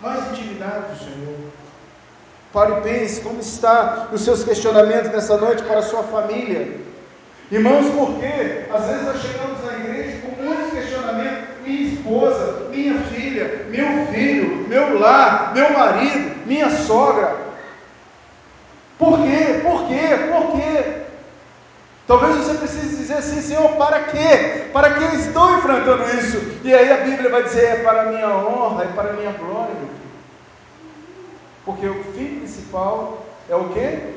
mais 0.00 0.30
intimidade 0.30 0.92
do 0.92 0.98
Senhor. 0.98 1.36
Pare 2.52 2.72
e 2.72 2.80
pense 2.80 3.20
como 3.20 3.40
está 3.40 4.08
os 4.12 4.22
seus 4.22 4.42
questionamentos 4.44 5.10
nessa 5.10 5.36
noite 5.36 5.62
para 5.62 5.80
a 5.80 5.82
sua 5.82 6.02
família. 6.04 6.80
Irmãos, 7.50 7.90
por 7.90 8.18
quê? 8.18 8.64
Às 8.72 8.86
vezes 8.86 9.02
nós 9.04 9.20
chegamos 9.20 9.64
na 9.64 9.78
igreja 9.78 10.18
com 10.22 10.42
muitos 10.42 10.72
questionamentos. 10.72 11.46
Minha 11.64 11.92
esposa, 11.92 12.68
minha 12.70 12.98
filha, 13.02 13.66
meu 13.68 14.06
filho, 14.06 14.66
meu 14.68 14.98
lar, 14.98 15.52
meu 15.54 15.70
marido, 15.72 16.46
minha 16.46 16.70
sogra. 16.70 17.36
Por 18.98 19.18
quê? 19.18 19.60
Por 19.62 19.86
quê? 19.88 20.08
Por 20.32 20.52
quê? 20.52 20.95
Talvez 22.06 22.36
você 22.36 22.54
precise 22.54 22.96
dizer 22.96 23.14
assim, 23.14 23.40
Senhor, 23.40 23.68
para 23.76 24.04
quê? 24.04 24.68
Para 24.72 24.94
que 24.94 25.16
estou 25.16 25.58
enfrentando 25.58 26.04
isso? 26.16 26.38
E 26.62 26.72
aí 26.72 26.92
a 26.92 27.04
Bíblia 27.04 27.28
vai 27.30 27.42
dizer, 27.42 27.64
é 27.64 27.82
para 27.82 28.02
a 28.02 28.12
minha 28.12 28.28
honra, 28.28 28.84
é 28.84 28.88
para 28.88 29.10
a 29.10 29.12
minha 29.14 29.32
glória, 29.32 29.74
meu 29.74 29.88
filho. 29.88 30.06
Porque 31.64 31.86
o 31.88 32.04
fim 32.12 32.38
principal 32.38 33.26
é 33.48 33.56
o 33.56 33.70
quê? 33.70 34.14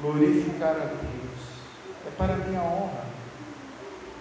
Glorificar 0.00 0.70
a 0.70 0.84
Deus 0.84 1.24
é 2.06 2.10
para 2.16 2.34
a 2.34 2.36
minha 2.36 2.60
honra. 2.60 3.04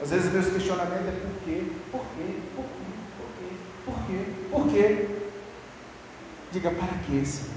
Às 0.01 0.09
vezes 0.09 0.33
meus 0.33 0.47
questionamentos 0.47 1.07
é 1.07 1.11
por 1.11 1.31
quê? 1.45 1.63
Por 1.91 2.01
quê? 2.01 2.39
Por 2.55 2.65
quê? 2.65 2.83
Por 3.17 3.27
quê? 3.37 3.55
Por 3.85 3.95
quê? 4.07 4.25
Por 4.51 4.67
quê? 4.69 5.07
Diga 6.51 6.71
para 6.71 6.97
quê, 7.05 7.23
Senhor? 7.23 7.53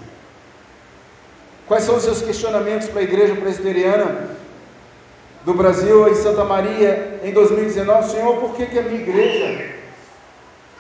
Quais 1.67 1.83
são 1.83 1.97
os 1.97 2.03
seus 2.03 2.21
questionamentos 2.21 2.89
para 2.89 3.01
a 3.01 3.05
igreja 3.05 3.35
presbiteriana 3.35 4.36
do 5.47 5.55
Brasil 5.55 6.09
em 6.09 6.15
Santa 6.17 6.45
Maria 6.45 7.21
em 7.23 7.33
2019? 7.33 8.11
Senhor, 8.11 8.37
por 8.39 8.57
que, 8.57 8.67
que 8.67 8.79
a 8.81 8.83
minha 8.83 9.01
igreja? 9.01 9.77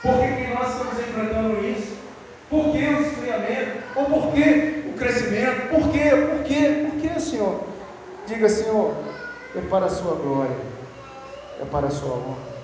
Por 0.03 0.19
que, 0.19 0.27
que 0.27 0.55
nós 0.55 0.73
estamos 0.73 0.99
enfrentando 0.99 1.65
isso? 1.65 1.97
Por 2.51 2.73
que 2.73 2.79
o 2.79 3.01
esfriamento? 3.01 3.79
Ou 3.95 4.05
por 4.07 4.33
que 4.33 4.85
o 4.89 4.99
crescimento? 4.99 5.69
Por 5.69 5.89
quê? 5.93 6.11
Por 6.11 6.43
quê? 6.43 6.89
Por 6.91 7.01
quê, 7.01 7.21
Senhor? 7.21 7.61
Diga, 8.27 8.49
Senhor, 8.49 8.93
é 9.55 9.61
para 9.61 9.87
a 9.87 9.89
sua 9.89 10.17
glória, 10.17 10.57
é 11.63 11.65
para 11.65 11.87
a 11.87 11.91
sua 11.91 12.15
honra. 12.15 12.57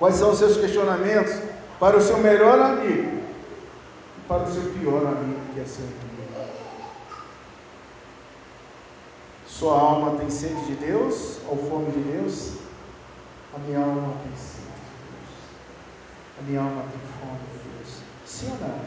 Quais 0.00 0.16
são 0.16 0.32
os 0.32 0.38
seus 0.38 0.56
questionamentos 0.56 1.32
para 1.78 1.96
o 1.96 2.00
seu 2.00 2.18
melhor 2.18 2.58
amigo 2.58 3.20
e 4.18 4.28
para 4.28 4.42
o 4.42 4.52
seu 4.52 4.62
pior 4.72 5.06
amigo, 5.06 5.40
que 5.54 5.60
é 5.60 5.64
seu 5.64 5.86
Sua 9.64 9.80
alma 9.80 10.18
tem 10.18 10.28
sede 10.28 10.62
de 10.66 10.74
Deus 10.74 11.38
ou 11.48 11.56
fome 11.56 11.90
de 11.90 12.00
Deus? 12.00 12.58
A 13.54 13.58
minha 13.60 13.78
alma 13.78 14.14
tem 14.22 14.36
sede 14.36 14.60
de 14.60 15.00
Deus. 15.08 16.38
A 16.38 16.42
minha 16.42 16.60
alma 16.60 16.82
tem 16.82 17.00
fome 17.18 17.38
de 17.50 17.70
Deus. 17.70 18.02
Sim 18.26 18.50
ou 18.50 18.68
não? 18.68 18.80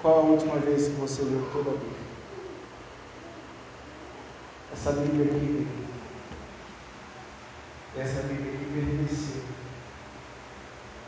Qual 0.00 0.20
a 0.20 0.22
última 0.22 0.56
vez 0.56 0.86
que 0.86 0.94
você 0.94 1.20
leu 1.20 1.46
toda 1.52 1.68
a 1.68 1.74
Bíblia? 1.74 1.98
Essa 4.72 4.92
Bíblia 4.92 5.36
aqui, 5.36 5.68
essa 7.98 8.22
Bíblia 8.22 8.54
aqui 8.54 8.64
pertenceu 8.72 9.42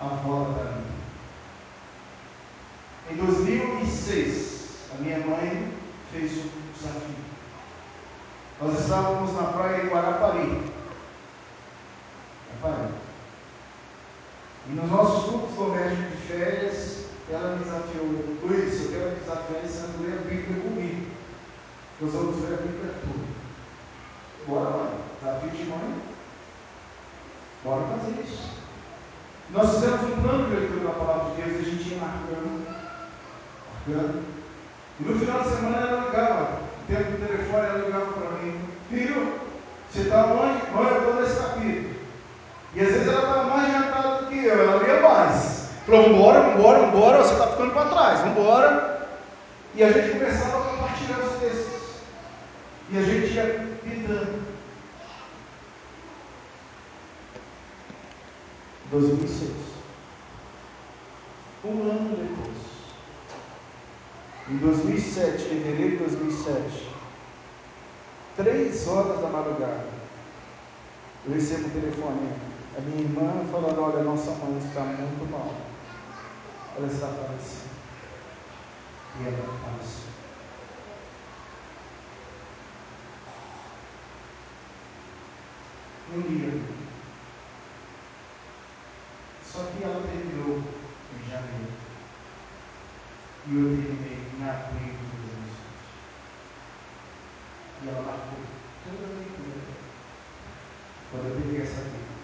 à 0.02 0.04
avó 0.04 0.52
da 0.52 0.64
minha. 0.72 0.96
Em 3.10 3.16
2006, 3.16 4.90
a 4.92 5.02
minha 5.02 5.18
mãe 5.20 5.72
fez 6.12 6.32
um 6.32 6.72
desafio. 6.74 7.15
Nós 8.60 8.80
estávamos 8.80 9.34
na 9.34 9.52
praia 9.52 9.82
de 9.82 9.88
Guarapari. 9.88 10.62
Guarapari. 12.62 12.94
E 14.68 14.72
nos 14.72 14.90
nossos 14.90 15.30
grupos 15.30 15.54
domésticos 15.54 16.10
de 16.10 16.26
férias, 16.26 17.06
ela 17.30 17.56
me 17.56 17.64
desafiou, 17.64 18.06
Luiz, 18.42 18.84
eu 18.84 18.90
quero 18.90 19.16
desafiar 19.16 19.64
esse 19.64 19.78
ano 19.78 20.02
ler 20.02 20.18
a 20.18 20.28
Bíblia 20.28 20.62
comigo. 20.62 21.06
Nós 22.00 22.12
vamos 22.12 22.42
ler 22.42 22.54
a 22.54 22.62
Bíblia 22.62 22.94
toda. 23.00 23.26
Bora 24.46 24.76
lá. 24.76 24.92
Desafio 25.20 25.50
de 25.50 25.64
mãe. 25.64 25.94
Bora 27.64 27.84
fazer 27.98 28.22
isso. 28.22 28.50
Nós 29.50 29.74
fizemos 29.74 30.02
um 30.02 30.22
plano 30.22 30.48
de 30.48 30.56
leitura 30.56 30.88
da 30.88 30.94
palavra 30.94 31.34
de 31.34 31.42
Deus 31.42 31.56
e 31.56 31.58
a 31.58 31.72
gente 31.72 31.88
ia 31.90 31.98
marcando. 31.98 32.66
Marcando. 33.86 34.24
E 34.98 35.02
no 35.04 35.18
final 35.18 35.42
de 35.42 35.48
semana 35.48 35.76
ela 35.76 36.06
ligava. 36.06 36.66
O 36.82 36.86
tempo 36.86 37.10
do 37.10 37.26
telefone 37.26 37.66
ela 37.66 37.84
ligava 37.84 38.12
para 38.12 38.30
mim. 38.38 38.45
Filho, 38.88 39.40
você 39.90 40.02
está 40.02 40.26
onde? 40.26 40.70
Mãe, 40.70 40.92
eu 40.92 40.98
estou 40.98 41.14
nesse 41.14 41.36
capítulo. 41.36 41.96
E 42.74 42.80
às 42.80 42.88
vezes 42.88 43.08
ela 43.08 43.20
estava 43.20 43.44
mais 43.44 43.74
adiantada 43.74 44.22
do 44.22 44.26
que 44.26 44.44
eu, 44.44 44.60
ela 44.60 44.82
lia 44.82 45.00
mais. 45.00 45.70
Falou, 45.86 46.02
vambora, 46.10 46.40
vambora, 46.40 46.78
vambora, 46.80 47.22
você 47.22 47.32
está 47.32 47.48
ficando 47.48 47.72
para 47.72 47.90
trás, 47.90 48.20
vambora. 48.20 49.08
E 49.74 49.82
a 49.82 49.92
gente 49.92 50.12
começava 50.12 50.58
a 50.58 50.70
compartilhar 50.70 51.18
os 51.18 51.40
textos. 51.40 52.00
E 52.90 52.98
a 52.98 53.02
gente 53.02 53.32
ia 53.32 53.66
pintando. 53.82 54.46
2006. 58.90 59.50
Um 61.64 61.82
ano 61.82 62.16
depois. 62.16 62.56
Em 64.48 64.56
2007, 64.58 65.42
fevereiro 65.42 65.90
de 65.90 65.96
2007, 65.96 66.88
três 68.36 68.86
horas 68.86 69.20
da 69.20 69.28
madrugada, 69.28 69.86
eu 71.24 71.34
recebo 71.34 71.66
um 71.66 71.70
telefone. 71.70 72.32
A 72.76 72.80
minha 72.82 73.02
irmã 73.02 73.44
falando, 73.50 73.80
olha, 73.80 74.04
nossa 74.04 74.32
mãe 74.32 74.58
está 74.58 74.82
muito 74.82 75.30
mal. 75.30 75.54
Ela 76.76 76.86
está 76.86 77.06
falecendo. 77.06 77.70
E 79.18 79.26
ela 79.26 79.58
faleceu. 79.64 80.06
um 86.14 86.20
dia. 86.22 86.52
Só 89.44 89.64
que 89.64 89.82
ela 89.82 90.02
terminou 90.02 90.58
em 90.58 91.30
janeiro. 91.30 91.72
E 93.46 93.54
eu 93.54 93.64
terminei 93.76 94.18
em 94.38 94.48
abril 94.48 94.92
de 94.92 94.95
2007. 94.95 94.95
Ela 97.88 98.02
marcou 98.02 98.38
toda 98.84 99.04
a 99.04 99.18
leitura. 99.18 99.60
Quando 101.10 101.26
eu 101.28 101.40
peguei 101.40 101.62
essa 101.62 101.82
vida, 101.82 102.16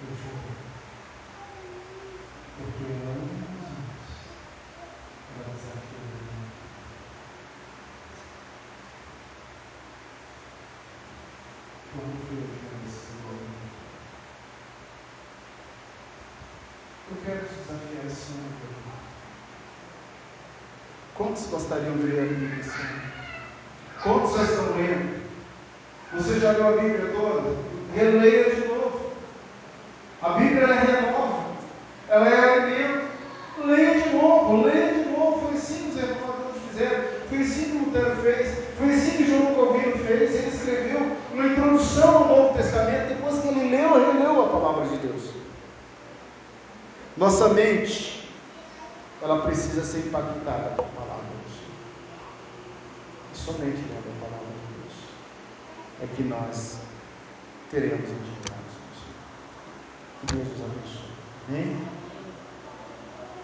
eu 0.00 0.16
chorei. 0.16 0.56
Porque 2.56 2.84
eu 2.84 2.96
amo 3.10 3.46
ela 5.36 5.54
desafiou 5.54 6.16
Eu 17.08 17.16
quero 17.24 17.40
desafiar 17.46 18.06
esse 18.06 18.32
ano. 18.32 18.65
Quantos 21.16 21.46
gostariam 21.46 21.96
de 21.96 22.02
ler 22.04 22.20
a 22.20 22.26
Bíblia 22.26 22.60
esse 22.60 22.70
ano? 22.70 23.02
Quantos 24.02 24.36
já 24.36 24.42
estão 24.44 24.76
lendo? 24.76 25.22
Você 26.12 26.38
já 26.38 26.52
leu 26.52 26.68
a 26.68 26.72
Bíblia 26.72 27.12
toda? 27.14 27.56
Releia 27.94 28.54
de 28.54 28.68
novo. 28.68 29.12
A 30.20 30.30
Bíblia 30.30 30.62
ela 30.64 30.74
renova. 30.74 31.46
Ela 32.08 32.28
é 32.28 32.52
alimento. 32.52 33.06
Leia 33.64 34.02
de 34.02 34.10
novo, 34.10 34.66
leia 34.66 34.92
de 34.92 35.10
novo. 35.10 35.46
Foi 35.46 35.56
assim 35.56 35.84
que 35.84 35.88
os 35.88 36.00
reformadores 36.00 36.62
fizeram. 36.68 37.04
Foi 37.28 37.38
assim 37.38 37.64
que 37.64 37.78
Lutero 37.78 38.16
fez. 38.16 38.58
Foi 38.76 38.94
assim 38.94 39.16
que 39.16 39.26
João 39.26 39.54
Calvino 39.54 39.98
fez. 40.04 40.34
Ele 40.34 40.48
escreveu 40.48 41.16
uma 41.32 41.46
introdução 41.46 42.16
ao 42.16 42.28
Novo 42.28 42.54
Testamento. 42.58 43.08
Depois 43.08 43.40
que 43.40 43.48
ele 43.48 43.70
leu, 43.70 43.94
releu 43.94 44.44
a 44.44 44.48
palavra 44.48 44.86
de 44.86 44.96
Deus. 44.98 45.30
Nossa 47.16 47.48
mente, 47.48 48.28
ela 49.22 49.42
precisa 49.42 49.82
ser 49.82 50.06
impactada 50.06 50.70
pela 50.70 50.88
palavra 50.88 51.24
de 51.24 51.32
Deus. 51.32 51.60
E 53.32 53.36
somente 53.36 53.76
lendo 53.88 54.16
a 54.16 54.24
palavra 54.24 54.46
de 54.46 54.74
Deus 54.74 54.94
é 56.02 56.06
que 56.14 56.22
nós 56.24 56.78
teremos 57.70 58.10
intimidade 58.10 58.66
com 60.20 60.26
Que 60.26 60.34
Deus 60.34 60.48
nos 60.48 60.60
abençoe. 60.60 61.10
Amém? 61.48 61.86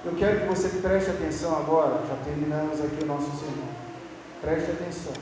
Eu 0.05 0.15
quero 0.17 0.41
que 0.41 0.47
você 0.47 0.69
preste 0.81 1.11
atenção 1.43 1.59
agora, 1.59 2.07
já 2.07 2.15
terminamos 2.25 2.81
aqui 2.81 3.03
o 3.03 3.07
nosso 3.07 3.31
sermão. 3.37 3.69
Preste 4.41 4.71
atenção 4.71 5.13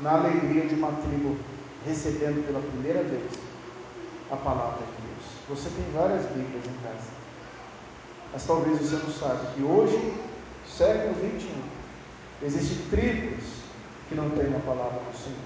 na 0.00 0.12
alegria 0.12 0.66
de 0.66 0.74
uma 0.74 0.92
tribo 0.92 1.36
recebendo 1.84 2.46
pela 2.46 2.60
primeira 2.60 3.02
vez 3.02 3.32
a 4.30 4.36
palavra 4.36 4.78
de 4.78 5.02
Deus. 5.02 5.24
Você 5.50 5.68
tem 5.70 5.84
várias 5.92 6.24
Bíblias 6.26 6.64
em 6.64 6.82
casa, 6.82 7.10
mas 8.32 8.46
talvez 8.46 8.78
você 8.78 8.96
não 8.96 9.12
saiba 9.12 9.52
que 9.54 9.62
hoje, 9.62 10.14
século 10.66 11.14
21, 11.14 11.50
existem 12.42 12.78
tribos 12.88 13.44
que 14.08 14.14
não 14.14 14.30
têm 14.30 14.54
a 14.56 14.60
palavra 14.60 15.00
do 15.00 15.16
Senhor. 15.18 15.36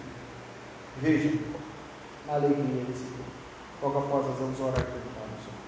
Veja 1.03 1.36
a 2.28 2.34
alegria 2.34 2.84
desse 2.84 3.05
povo. 3.05 3.24
Logo 3.82 3.99
após 3.99 4.26
nós 4.26 4.38
vamos 4.38 4.61
orar 4.61 4.78
no 4.78 4.84
nome 4.84 5.34
do 5.34 5.43
Senhor. 5.43 5.59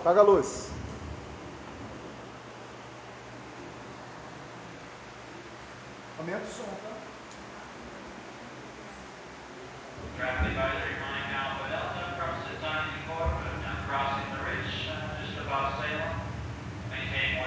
Apaga 0.00 0.20
a 0.20 0.24
luz. 0.24 0.70
Mets 6.26 6.56
Soca. 6.56 6.92
Traffic 10.16 10.56
advisory 10.56 10.96
running 11.04 11.28
now 11.28 11.60
crossing 13.84 14.24
the 14.32 14.40
ridge 14.48 14.88
uh, 14.88 15.20
just 15.20 15.36
Salem, 15.84 16.24
1 17.36 17.44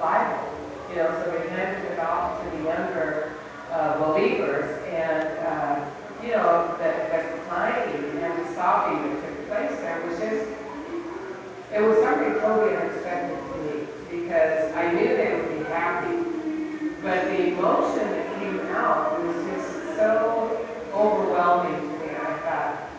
Bible." 0.00 0.50
You 0.90 0.96
know, 0.96 1.22
so 1.24 1.30
handed 1.48 1.92
it 1.92 1.98
off 1.98 2.42
to 2.42 2.50
the 2.56 2.64
younger 2.64 3.32
uh, 3.72 3.98
believers, 3.98 4.82
and 4.88 5.38
uh, 5.38 5.90
you 6.22 6.30
know, 6.32 6.76
the 6.78 6.90
the 7.10 7.20
crying 7.48 8.04
and 8.22 8.46
the 8.46 8.54
sobbing 8.54 9.02
that 9.02 9.26
took 9.26 9.48
place 9.48 9.76
there 9.80 10.00
was 10.06 10.18
just 10.18 10.46
it 11.72 11.80
was 11.82 11.98
something 11.98 12.34
totally 12.40 12.76
unexpected 12.76 13.36
to 13.36 13.58
me 13.58 13.86
because 14.10 14.72
I 14.74 14.92
knew 14.92 15.08
they 15.16 15.34
would 15.34 15.58
be 15.58 15.64
happy, 15.64 16.16
but 17.02 17.24
the 17.26 17.34
the 17.34 17.48
emotion 17.48 18.10
that 18.10 18.38
came 18.38 18.60
out 18.60 19.20
was 19.20 19.44
just 19.46 19.96
so 19.96 20.66
overwhelming 20.94 21.80
to 21.80 21.98
me. 21.98 22.14
I 22.14 22.38
thought, 22.44 22.90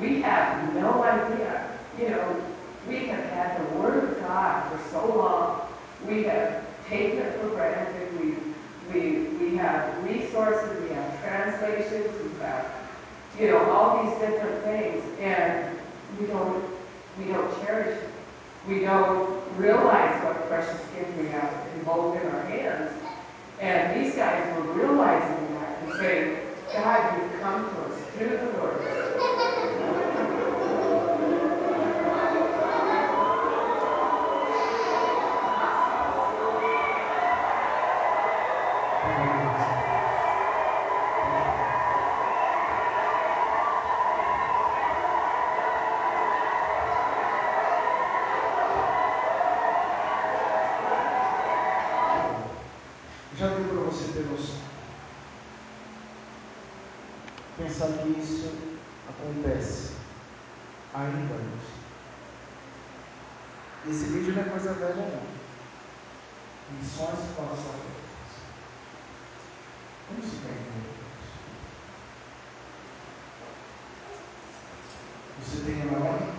we 0.00 0.20
have 0.22 0.74
no 0.74 1.02
idea. 1.02 1.78
You 1.98 2.10
know, 2.10 2.55
we 2.88 3.06
have 3.06 3.24
had 3.26 3.60
the 3.60 3.78
Word 3.78 4.04
of 4.04 4.20
God 4.20 4.70
for 4.70 4.90
so 4.90 5.16
long. 5.16 5.68
We 6.06 6.24
have 6.24 6.64
taken 6.86 7.18
it 7.18 7.40
for 7.40 7.48
granted. 7.48 8.20
We, 8.20 8.34
we, 8.92 9.24
we 9.38 9.56
have 9.56 10.02
resources, 10.04 10.82
we 10.82 10.94
have 10.94 11.20
translations, 11.22 12.06
we 12.22 12.38
have, 12.40 12.72
you 13.38 13.48
know, 13.48 13.70
all 13.70 14.04
these 14.04 14.18
different 14.20 14.62
things, 14.62 15.04
and 15.18 15.76
we 16.20 16.26
don't, 16.26 16.64
we 17.18 17.24
don't 17.26 17.64
cherish 17.64 17.98
it. 17.98 18.10
We 18.68 18.80
don't 18.80 19.42
realize 19.56 20.22
what 20.24 20.48
precious 20.48 20.80
gift 20.94 21.16
we 21.18 21.28
have 21.28 21.66
in 21.74 21.84
both 21.84 22.20
in 22.20 22.28
our 22.28 22.42
hands. 22.44 22.92
And 23.60 24.04
these 24.04 24.14
guys 24.14 24.56
were 24.56 24.72
realizing 24.72 25.54
that 25.54 25.82
and 25.82 25.92
saying, 25.94 26.38
God, 26.72 27.22
you've 27.22 27.40
come 27.40 27.64
to 27.64 27.80
us 27.82 28.00
through 28.10 28.36
the 28.36 28.46
Word. 28.60 30.02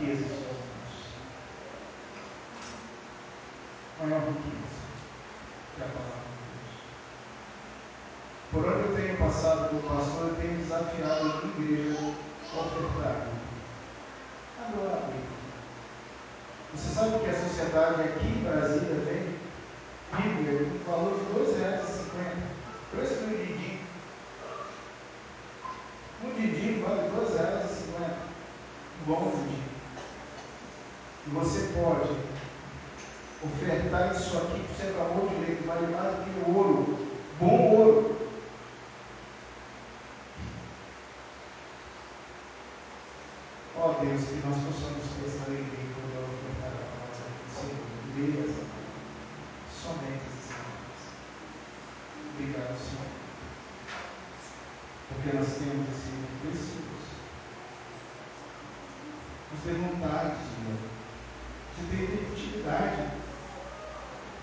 Riqueza 0.08 0.24
de 0.24 0.30
suas 0.30 0.40
mãos. 0.40 0.94
Maior 4.00 4.22
riqueza 4.28 4.78
que 5.76 5.82
é 5.82 5.86
a 5.86 5.90
palavra 5.90 6.22
de 6.24 6.44
Deus. 6.48 6.72
Por 8.52 8.66
onde 8.66 8.88
eu 8.88 8.96
tenho 8.96 9.18
passado 9.18 9.70
como 9.70 9.98
pastor, 9.98 10.30
eu 10.30 10.36
tenho 10.36 10.58
desafiado 10.58 11.22
a 11.22 11.46
minha 11.46 11.74
igreja 11.74 12.14
ofertar. 12.54 13.28
Agora. 14.66 15.28
Você 16.74 16.94
sabe 16.94 17.20
que 17.20 17.30
a 17.30 17.48
sociedade 17.48 18.02
aqui 18.02 18.28
em 18.28 18.44
Brasília 18.44 19.02
vem 19.06 19.38
Bíblia 20.12 20.70
com 20.86 20.92
valor 20.92 21.14
de 21.18 21.26
R$ 21.34 21.40
2,50. 21.40 22.48
Preço 22.92 23.16
de 23.16 23.26
um 23.26 23.46
dindim. 23.46 23.80
Um 26.24 26.30
dindim 26.34 26.82
vale 26.82 27.02
R$ 27.02 27.12
2,50. 27.16 28.18
Um 29.02 29.06
bom 29.06 29.32
dindim. 29.32 29.67
E 31.28 31.30
você 31.30 31.74
pode 31.74 32.16
ofertar 33.44 34.16
isso 34.16 34.38
aqui 34.38 34.64
que 34.64 34.74
você 34.74 34.88
acabou 34.88 35.28
de 35.28 35.36
ler, 35.36 35.58
que 35.58 35.68
vale 35.68 35.88
mais 35.88 36.16
do 36.16 36.24
que 36.24 36.50
ouro. 36.50 36.98
Bom 37.40 37.76
ouro. 37.76 38.18
Ó 43.80 43.92
Deus, 44.02 44.24
que 44.24 44.42
nós 44.48 44.58
possamos 44.58 45.04
ter 45.04 45.28
essa 45.28 45.46
alegria 45.46 45.94
quando 45.94 46.16
eu 46.16 46.24
ofertar 46.24 46.72
a 46.72 46.82
palavra 46.82 47.14
do 47.14 47.52
Senhor. 47.54 47.86
Ler 48.16 48.50
essa 48.50 48.64
palavra. 48.66 48.98
Somente 49.70 50.26
essas 50.26 50.48
palavras. 50.58 51.02
Obrigado, 52.34 52.74
Senhor. 52.80 53.18
Porque 55.10 55.38
nós 55.38 55.48
temos 55.48 55.88
esse 55.94 56.10
livro 56.10 56.36
precioso. 56.42 56.88
Nos 59.52 59.62
dê 59.64 59.74
vontade 59.74 60.36
de 60.38 60.58
ler. 60.66 60.82
De 61.78 61.82
ter 61.86 62.08
intimidade. 62.32 63.04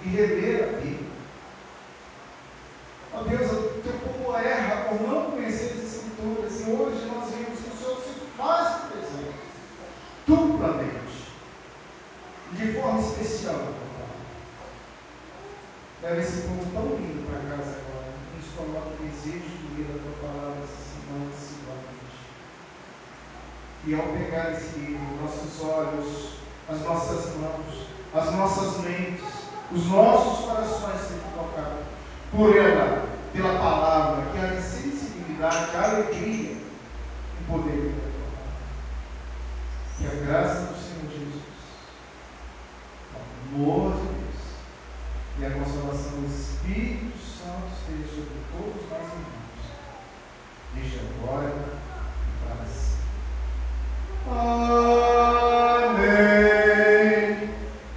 De 0.01 0.09
reler 0.11 0.62
a 0.62 0.66
Bíblia. 0.80 1.14
Ó 3.12 3.20
oh, 3.20 3.24
Deus, 3.24 3.53
o 3.53 3.80
teu 3.82 3.93
povo 3.93 4.37
erra 4.37 4.89
por 4.89 5.01
não 5.03 5.30
conhecer 5.30 5.72
as 5.72 5.85
Escrituras. 5.85 6.61
E 6.61 6.70
hoje 6.70 7.07
nós 7.07 7.30
vimos 7.30 7.61
que 7.61 7.70
o 7.70 7.76
Senhor 7.76 7.97
se 8.03 8.12
faz 8.37 8.68
presente. 8.91 9.39
Duplamente. 10.26 11.30
De 12.53 12.72
forma 12.72 13.01
especial. 13.01 13.74
Leva 16.03 16.20
esse 16.20 16.43
povo 16.43 16.66
tão 16.72 16.97
lindo 16.97 17.26
para 17.30 17.57
casa 17.57 17.78
agora. 17.78 18.12
Nos 18.37 18.47
coloca 18.57 18.89
o 18.89 19.07
desejo 19.07 19.39
de 19.39 19.68
ler 19.76 19.91
a 19.91 19.99
tua 20.03 20.28
palavra 20.28 20.64
essa 20.64 20.82
semana, 20.91 21.30
seguramente. 21.39 22.18
E 23.95 24.01
ao 24.01 24.09
pegar 24.09 24.51
esse 24.51 24.99
nossos 25.22 25.62
olhos, 25.62 26.30
as 26.68 26.80
nossas 26.80 27.36
mãos, 27.36 27.86
as 28.12 28.34
nossas 28.34 28.84
mentes, 28.84 29.24
os 29.70 29.86
nossos 29.86 30.47
corações 30.47 31.01
sejam 31.01 31.30
tocados 31.32 31.86
por 32.32 32.57
ela, 32.57 33.09
pela 33.32 33.57
palavra, 33.57 34.32
que 34.32 34.38
haja 34.38 34.61
sensibilidade, 34.61 35.76
alegria 35.76 36.57
em 36.57 37.45
poder 37.47 37.95
a. 37.95 38.14
Que 39.99 40.07
a 40.09 40.26
graça 40.26 40.72
do 40.72 40.74
Senhor 40.74 41.12
Jesus, 41.12 41.45
o 43.14 43.57
amor 43.57 43.92
de 43.92 44.09
Deus 44.09 44.42
e 45.38 45.45
a 45.47 45.51
consolação 45.51 46.20
do 46.20 46.26
Espírito 46.26 47.16
Santo 47.18 47.68
esteja 47.78 48.09
sobre 48.09 48.40
todos 48.51 48.90
nós 48.90 49.07
irmãos, 49.12 49.62
desde 50.74 50.99
agora 50.99 51.49
e 51.49 52.45
para 52.45 52.66
sempre. 52.66 52.84
Amém. 54.27 54.35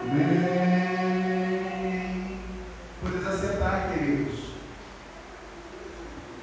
Amém. 0.00 2.40
Podemos 3.02 3.26
assentar, 3.26 3.90
queridos. 3.92 4.38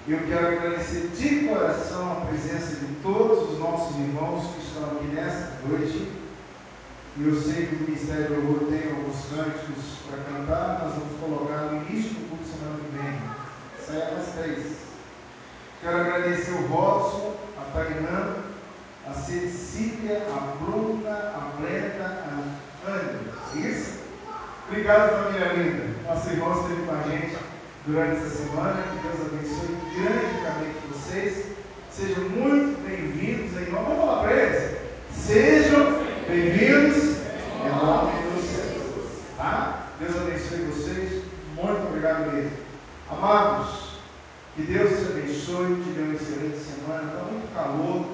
Eu 0.07 0.19
quero 0.27 0.47
agradecer 0.47 1.07
de 1.07 1.47
coração 1.47 2.11
a 2.11 2.15
presença 2.27 2.75
de 2.75 2.93
todos 3.01 3.49
os 3.53 3.59
nossos 3.59 3.95
irmãos 3.97 4.45
que 4.53 4.61
estão 4.61 4.83
aqui 4.91 5.05
nesta 5.07 5.53
noite. 5.67 6.11
E 7.17 7.27
eu 7.27 7.35
sei 7.35 7.65
que 7.65 7.75
o 7.75 7.79
Ministério 7.79 8.27
do 8.27 8.35
Louvor 8.35 8.67
tem 8.69 8.91
alguns 8.91 9.25
cânticos 9.25 9.97
para 10.07 10.19
cantar, 10.23 10.83
nós 10.85 10.93
vamos 10.93 11.19
colocar 11.19 11.63
no 11.63 11.77
início 11.81 12.11
do 12.11 12.29
culto 12.29 12.45
semana 12.45 12.79
que 12.79 12.91
vem. 12.95 13.19
Sai 13.85 14.01
às 14.15 14.27
três. 14.35 14.77
Quero 15.81 15.97
agradecer 15.99 16.51
o 16.51 16.67
Robson, 16.67 17.35
a 17.57 17.61
Tainã, 17.73 18.35
a 19.05 19.13
Cecília, 19.13 20.23
a 20.29 20.39
Bruna, 20.63 21.09
a 21.11 21.51
Brenda, 21.59 22.05
a 22.05 22.87
Ana. 22.89 23.19
Isso? 23.55 23.99
Obrigado, 24.69 25.25
família 25.25 25.53
linda. 25.53 25.83
Nosso 26.07 26.29
irmão 26.29 26.53
esteve 26.61 26.83
com 26.83 26.93
a 26.93 27.01
gente 27.03 27.35
durante 27.85 28.15
essa 28.17 28.29
semana. 28.29 28.81
Que 28.81 28.97
Deus 29.05 29.19
abençoe 29.27 29.75
grandemente 29.95 30.87
vocês. 30.93 31.31
Sejam 31.91 32.23
muito 32.29 32.79
bem-vindos 32.87 33.57
aí. 33.57 33.65
Vamos 33.65 33.97
falar 33.97 34.21
para 34.23 34.33
eles? 34.33 34.77
Sejam 35.11 35.99
bem-vindos 36.27 37.17
em 37.65 37.69
nome 37.69 38.11
do 38.11 38.41
Senhor. 38.41 39.05
Tá? 39.37 39.87
Deus 39.99 40.15
abençoe 40.15 40.59
vocês. 40.65 41.23
Muito 41.55 41.87
obrigado 41.87 42.31
mesmo. 42.31 42.51
Amados, 43.09 43.99
que 44.55 44.61
Deus 44.61 44.89
te 44.91 45.05
abençoe, 45.05 45.81
te 45.83 45.89
dê 45.89 46.01
uma 46.03 46.13
excelente 46.15 46.57
semana. 46.57 47.11
Está 47.11 47.23
muito 47.25 47.53
calor. 47.53 48.05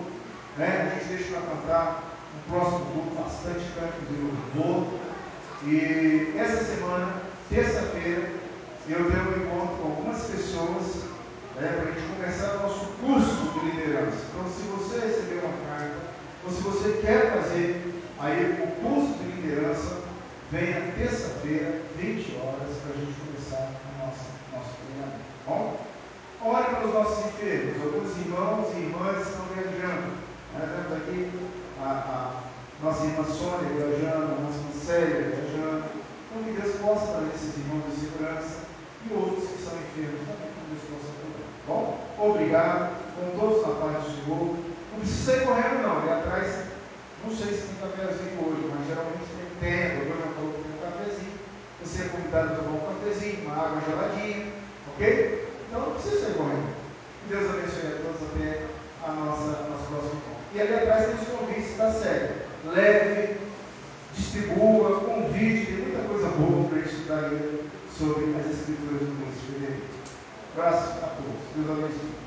Né? 0.58 0.92
A 0.92 0.96
gente 0.96 1.10
deixa 1.10 1.34
para 1.34 1.56
cantar 1.56 2.04
no 2.34 2.54
próximo 2.54 2.86
culto 2.86 3.16
bastante 3.16 3.66
canto 3.76 4.06
de 4.08 4.16
louvor. 4.22 5.00
E 5.64 6.34
essa 6.38 6.64
semana, 6.64 7.22
terça-feira, 7.50 8.30
eu 8.88 9.12
tenho 9.12 9.24
um 9.24 9.44
encontro 9.44 9.76
com 9.78 9.90
algumas 9.90 10.24
pessoas 10.24 11.06
né, 11.56 11.72
para 11.74 11.90
a 11.90 11.94
gente 11.94 12.08
começar 12.16 12.56
o 12.56 12.68
nosso 12.68 12.86
curso 13.02 13.60
de 13.60 13.66
liderança. 13.72 14.18
Então, 14.30 14.48
se 14.48 14.62
você 14.64 15.08
receber 15.08 15.42
uma 15.44 15.68
carta, 15.68 15.96
ou 16.46 16.52
se 16.52 16.62
você 16.62 17.02
quer 17.02 17.34
fazer 17.34 18.04
aí 18.20 18.62
o 18.64 18.68
curso 18.82 19.14
de 19.16 19.32
liderança, 19.32 20.02
venha 20.52 20.94
terça-feira, 20.98 21.82
20 21.98 22.38
horas, 22.38 22.78
para 22.84 22.94
a 22.94 22.98
gente 22.98 23.16
começar 23.26 23.72
o 23.72 24.06
nosso, 24.06 24.26
nosso 24.54 24.70
treinamento. 24.86 25.26
Tá 25.46 25.52
bom? 25.52 25.86
Para 26.46 26.88
os 26.88 26.94
nossos 26.94 27.26
enfermos, 27.26 27.82
alguns 27.82 28.18
irmãos 28.18 28.68
e 28.76 28.80
irmãs 28.82 29.28
estão 29.28 29.46
viajando. 29.56 30.25
Aqui 30.56 31.30
a, 31.82 31.90
a 31.90 32.44
nossa 32.82 33.06
irmã 33.06 33.26
Sônia 33.26 33.68
viajando, 33.76 34.32
a 34.32 34.42
nossa 34.42 34.58
irmã 34.58 34.72
Célia 34.72 35.36
viajando. 35.36 35.84
Então 36.32 36.44
que 36.44 36.62
Deus 36.62 36.76
possa 36.78 37.12
trazer 37.12 37.32
esses 37.36 37.58
irmãos 37.58 37.84
de 37.92 38.00
segurança 38.00 38.60
e 39.04 39.14
outros 39.14 39.50
que 39.50 39.64
são 39.64 39.74
enfermos 39.76 40.24
também, 40.24 40.48
que 40.56 40.72
Deus 40.72 40.84
possa 40.88 41.12
cuidar. 41.20 41.52
Bom, 41.68 42.00
obrigado, 42.18 42.96
com 43.16 43.38
todos 43.38 43.68
na 43.68 43.74
paz 43.76 44.04
do 44.04 44.12
Senhor. 44.16 44.56
Não 44.96 45.00
precisa 45.00 45.32
sair 45.32 45.46
correndo 45.46 45.82
não, 45.84 46.00
ali 46.00 46.10
atrás, 46.10 46.66
não 47.26 47.36
sei 47.36 47.52
se 47.52 47.68
tem 47.68 47.76
cafezinho 47.76 48.40
hoje, 48.40 48.72
mas 48.72 48.88
geralmente 48.88 49.28
tem 49.36 49.52
tempo, 49.60 50.08
eu 50.08 50.20
já 50.24 50.32
falou 50.40 50.54
que 50.56 50.64
tem 50.64 50.72
um 50.72 50.84
cafezinho. 50.88 51.36
Você 51.84 52.02
é 52.02 52.10
convidado 52.16 52.54
a 52.54 52.56
tomar 52.56 52.80
um 52.80 52.96
cafezinho, 52.96 53.44
uma 53.44 53.56
água 53.60 53.82
geladinha, 53.84 54.54
ok? 54.96 55.52
Então 55.68 55.82
não 55.82 55.92
precisa 56.00 56.22
sair 56.22 56.38
correndo. 56.40 56.72
Deus 57.28 57.50
abençoe 57.50 57.92
a 57.92 58.00
todos 58.08 58.24
até 58.32 58.64
a 59.04 59.12
nossa, 59.12 59.68
nosso 59.68 59.86
próximo 59.92 60.16
encontro. 60.16 60.35
E 60.56 60.62
ali 60.62 60.74
atrás 60.74 61.08
tem 61.08 61.16
os 61.16 61.28
convites 61.28 61.78
da 61.78 61.92
série. 61.92 62.34
Leve, 62.66 63.36
distribua, 64.16 65.02
convide, 65.02 65.66
tem 65.66 65.76
muita 65.80 66.08
coisa 66.08 66.30
boa 66.30 66.70
para 66.70 66.80
a 66.80 66.82
gente 66.82 66.96
estudar 66.96 67.30
sobre 67.98 68.36
as 68.40 68.52
escrituras 68.52 69.02
do 69.02 69.60
dele. 69.60 69.84
Abraço 70.56 70.92
a 71.04 71.08
todos. 71.08 71.42
Deus 71.56 71.70
abençoe. 71.70 72.25